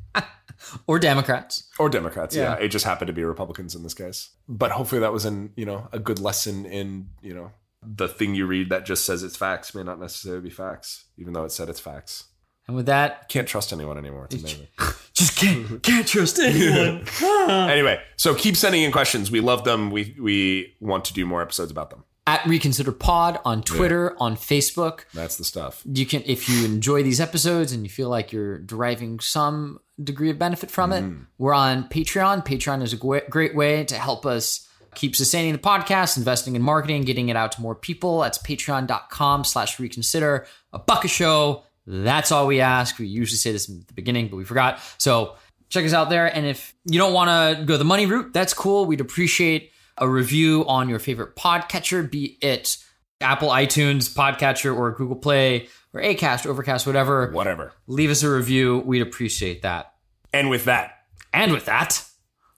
[0.87, 1.69] Or Democrats.
[1.79, 2.35] or Democrats.
[2.35, 2.57] Yeah.
[2.59, 2.65] Yeah.
[2.65, 4.31] it just happened to be Republicans in this case.
[4.49, 7.53] But hopefully, that was in you know a good lesson in you know
[7.83, 11.33] the thing you read that just says it's facts may not necessarily be facts, even
[11.33, 12.25] though it said it's facts.
[12.67, 14.27] And with that, Can't trust anyone anymore.
[14.29, 14.67] It's amazing.
[15.15, 17.07] just can't can't trust anyone.
[17.71, 19.31] anyway, so keep sending in questions.
[19.31, 19.91] We love them.
[19.91, 22.05] We we want to do more episodes about them.
[22.27, 25.05] At Reconsider Pod on Twitter, on Facebook.
[25.15, 25.83] That's the stuff.
[25.85, 30.31] You can, if you enjoy these episodes and you feel like you're deriving some degree
[30.31, 31.23] of benefit from it, mm-hmm.
[31.39, 32.45] we're on Patreon.
[32.45, 37.03] Patreon is a great way to help us keep sustaining the podcast, investing in marketing,
[37.03, 38.21] getting it out to more people.
[38.21, 40.47] That's patreon.com slash reconsider.
[40.73, 41.63] A buck a show.
[41.87, 42.99] That's all we ask.
[42.99, 44.81] We usually say this at the beginning, but we forgot.
[44.99, 45.37] So
[45.69, 46.27] check us out there.
[46.27, 48.87] And if you don't want to go the money route, that's cool.
[48.87, 52.77] We'd appreciate a review on your favorite podcatcher, be it
[53.21, 57.31] Apple iTunes podcatcher or Google Play or Acast, Overcast, whatever.
[57.33, 57.73] Whatever.
[57.87, 58.79] Leave us a review.
[58.85, 59.93] We'd appreciate that.
[60.33, 60.93] And with that,
[61.33, 62.03] And with that,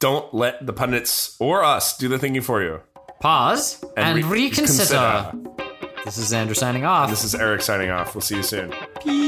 [0.01, 2.81] don't let the pundits or us do the thinking for you.
[3.21, 5.33] pause and, And re- reconsider.
[6.05, 7.11] This is Andrew signing off.
[7.11, 8.15] This is Eric signing off.
[8.15, 8.73] We'll see you soon.
[9.03, 9.28] Peace.